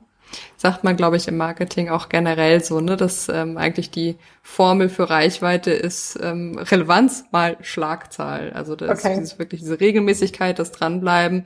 Sagt 0.55 0.83
man, 0.83 0.95
glaube 0.97 1.17
ich, 1.17 1.27
im 1.27 1.37
Marketing 1.37 1.89
auch 1.89 2.09
generell 2.09 2.63
so, 2.63 2.79
ne, 2.79 2.95
dass 2.95 3.27
ähm, 3.27 3.57
eigentlich 3.57 3.89
die 3.89 4.17
Formel 4.43 4.87
für 4.89 5.09
Reichweite 5.09 5.71
ist 5.71 6.19
ähm, 6.21 6.59
Relevanz 6.59 7.25
mal 7.31 7.57
Schlagzahl. 7.61 8.51
Also 8.53 8.75
das 8.75 9.03
okay. 9.03 9.19
ist 9.19 9.39
wirklich 9.39 9.61
diese 9.61 9.79
Regelmäßigkeit, 9.79 10.59
das 10.59 10.71
Dranbleiben, 10.71 11.43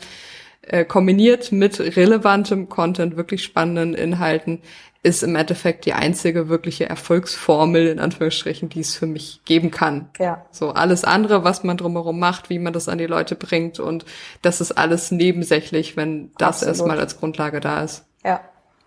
äh, 0.62 0.84
kombiniert 0.84 1.52
mit 1.52 1.80
relevantem 1.80 2.68
Content, 2.68 3.16
wirklich 3.16 3.44
spannenden 3.44 3.94
Inhalten, 3.94 4.62
ist 5.04 5.24
im 5.24 5.36
Endeffekt 5.36 5.86
die 5.86 5.94
einzige 5.94 6.48
wirkliche 6.48 6.88
Erfolgsformel, 6.88 7.88
in 7.88 8.00
Anführungsstrichen, 8.00 8.70
die 8.70 8.82
es 8.82 8.96
für 8.96 9.08
mich 9.08 9.42
geben 9.46 9.72
kann. 9.72 10.10
Ja. 10.20 10.46
So 10.52 10.72
alles 10.72 11.04
andere, 11.04 11.44
was 11.44 11.64
man 11.64 11.78
drumherum 11.78 12.20
macht, 12.20 12.50
wie 12.50 12.60
man 12.60 12.74
das 12.74 12.88
an 12.88 13.00
die 13.00 13.08
Leute 13.08 13.36
bringt 13.36 13.80
und 13.80 14.06
das 14.42 14.62
ist 14.62 14.74
alles 14.74 15.10
nebensächlich, 15.10 15.98
wenn 15.98 16.32
das 16.38 16.58
Absolut. 16.58 16.76
erstmal 16.76 17.00
als 17.00 17.20
Grundlage 17.20 17.60
da 17.60 17.84
ist. 17.84 18.06
Ja, 18.24 18.42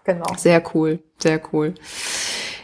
genau. 0.04 0.26
Sehr 0.36 0.62
cool, 0.74 1.00
sehr 1.18 1.40
cool. 1.52 1.74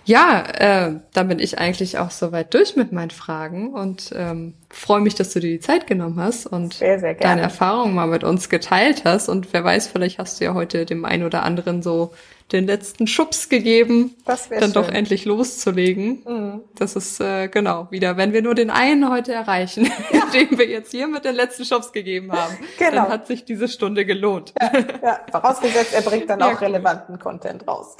Ja, 0.05 0.43
äh, 0.43 1.01
dann 1.13 1.29
bin 1.29 1.39
ich 1.39 1.59
eigentlich 1.59 1.99
auch 1.99 2.11
soweit 2.11 2.55
durch 2.55 2.77
mit 2.77 2.93
meinen 2.93 3.11
Fragen 3.11 3.75
und 3.75 4.13
ähm, 4.15 4.55
freue 4.71 5.01
mich, 5.01 5.15
dass 5.17 5.33
du 5.33 5.41
dir 5.41 5.51
die 5.51 5.61
Zeit 5.61 5.87
genommen 5.87 6.19
hast 6.21 6.47
und 6.47 6.75
sehr, 6.75 7.01
sehr 7.01 7.15
deine 7.15 7.43
Erfahrungen 7.43 7.95
mal 7.95 8.07
mit 8.07 8.25
uns 8.25 8.49
geteilt 8.49 9.05
hast. 9.05 9.29
Und 9.29 9.53
wer 9.53 9.65
weiß, 9.65 9.89
vielleicht 9.89 10.19
hast 10.19 10.41
du 10.41 10.45
ja 10.45 10.55
heute 10.55 10.87
dem 10.87 11.05
einen 11.05 11.25
oder 11.25 11.43
anderen 11.43 11.83
so 11.83 12.13
den 12.53 12.67
letzten 12.67 13.07
Schubs 13.07 13.49
gegeben, 13.49 14.17
dann 14.25 14.39
schön. 14.39 14.73
doch 14.73 14.89
endlich 14.89 15.25
loszulegen. 15.25 16.23
Mhm. 16.27 16.61
Das 16.77 16.97
ist 16.97 17.21
äh, 17.21 17.49
genau 17.49 17.89
wieder, 17.91 18.17
wenn 18.17 18.33
wir 18.33 18.43
nur 18.43 18.55
den 18.55 18.71
einen 18.71 19.11
heute 19.11 19.33
erreichen, 19.33 19.91
ja. 20.13 20.27
den 20.33 20.59
wir 20.59 20.67
jetzt 20.67 20.91
hier 20.91 21.07
mit 21.07 21.25
den 21.25 21.35
letzten 21.35 21.65
Schubs 21.65 21.93
gegeben 21.93 22.33
haben, 22.33 22.57
genau. 22.79 22.91
dann 22.91 23.09
hat 23.09 23.27
sich 23.27 23.45
diese 23.45 23.69
Stunde 23.69 24.05
gelohnt. 24.05 24.53
Ja, 24.61 24.73
ja. 25.03 25.21
vorausgesetzt, 25.31 25.95
er 25.95 26.03
bringt 26.03 26.29
dann 26.29 26.41
ja, 26.41 26.53
auch 26.53 26.61
relevanten 26.61 27.19
Content 27.19 27.67
raus. 27.67 27.97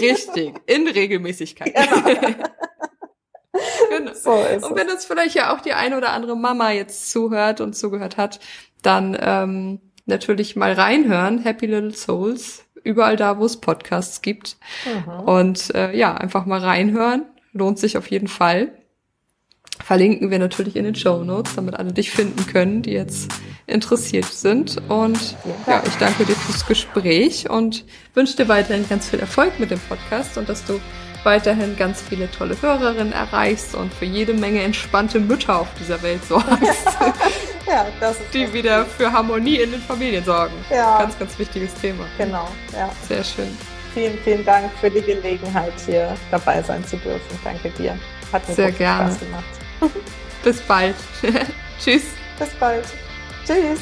Richtig, 0.00 0.54
in 0.66 0.88
Regelmäßigkeit. 0.88 1.74
Genau. 1.74 2.34
Genau. 3.90 4.12
So 4.14 4.32
und 4.32 4.76
wenn 4.76 4.88
es 4.88 5.04
vielleicht 5.04 5.34
ja 5.34 5.54
auch 5.54 5.60
die 5.60 5.72
eine 5.72 5.96
oder 5.96 6.12
andere 6.12 6.36
Mama 6.36 6.70
jetzt 6.72 7.10
zuhört 7.10 7.60
und 7.60 7.74
zugehört 7.74 8.16
hat, 8.16 8.40
dann 8.82 9.16
ähm, 9.20 9.80
natürlich 10.06 10.56
mal 10.56 10.72
reinhören. 10.72 11.38
Happy 11.38 11.66
Little 11.66 11.94
Souls 11.94 12.64
überall 12.82 13.16
da, 13.16 13.38
wo 13.38 13.44
es 13.44 13.60
Podcasts 13.60 14.22
gibt. 14.22 14.56
Mhm. 14.84 15.20
Und 15.20 15.74
äh, 15.74 15.96
ja, 15.96 16.14
einfach 16.14 16.46
mal 16.46 16.60
reinhören. 16.60 17.26
Lohnt 17.52 17.78
sich 17.78 17.96
auf 17.96 18.10
jeden 18.10 18.28
Fall. 18.28 18.72
Verlinken 19.82 20.30
wir 20.30 20.38
natürlich 20.38 20.74
in 20.74 20.84
den 20.84 20.94
Show 20.94 21.22
Notes, 21.22 21.54
damit 21.54 21.74
alle 21.76 21.92
dich 21.92 22.10
finden 22.10 22.46
können, 22.46 22.82
die 22.82 22.92
jetzt 22.92 23.30
interessiert 23.66 24.24
sind. 24.24 24.78
Und 24.88 25.36
ja, 25.66 25.82
ich 25.86 25.94
danke 25.94 26.24
dir 26.24 26.34
fürs 26.34 26.66
Gespräch 26.66 27.48
und 27.48 27.84
wünsche 28.14 28.36
dir 28.36 28.48
weiterhin 28.48 28.88
ganz 28.88 29.08
viel 29.08 29.20
Erfolg 29.20 29.60
mit 29.60 29.70
dem 29.70 29.78
Podcast 29.78 30.36
und 30.36 30.48
dass 30.48 30.64
du 30.64 30.80
weiterhin 31.24 31.76
ganz 31.76 32.02
viele 32.02 32.30
tolle 32.30 32.56
Hörerinnen 32.60 33.12
erreichst 33.12 33.74
und 33.74 33.92
für 33.92 34.04
jede 34.04 34.34
Menge 34.34 34.62
entspannte 34.62 35.20
Mütter 35.20 35.60
auf 35.60 35.68
dieser 35.78 36.00
Welt 36.02 36.24
sorgst. 36.24 36.52
ja, 37.66 37.86
das 38.00 38.18
ist 38.20 38.34
die 38.34 38.52
wieder 38.52 38.84
für 38.84 39.12
Harmonie 39.12 39.56
in 39.56 39.72
den 39.72 39.80
Familien 39.80 40.24
sorgen. 40.24 40.54
Ja. 40.70 40.98
Ganz, 40.98 41.18
ganz 41.18 41.38
wichtiges 41.38 41.74
Thema. 41.74 42.04
Genau, 42.16 42.48
ja. 42.72 42.90
Sehr 43.06 43.24
schön. 43.24 43.56
Vielen, 43.94 44.18
vielen 44.18 44.44
Dank 44.44 44.70
für 44.80 44.90
die 44.90 45.02
Gelegenheit, 45.02 45.72
hier 45.84 46.14
dabei 46.30 46.62
sein 46.62 46.84
zu 46.84 46.96
dürfen. 46.98 47.38
Danke 47.42 47.70
dir. 47.70 47.98
Hat 48.32 48.46
mir 48.48 48.54
Sehr 48.54 48.72
gerne. 48.72 49.10
Spaß 49.10 49.20
gemacht. 49.20 49.44
Bis 50.42 50.60
bald. 50.60 50.94
Tschüss. 51.80 52.04
Bis 52.38 52.50
bald. 52.60 52.84
Tschüss. 53.46 53.80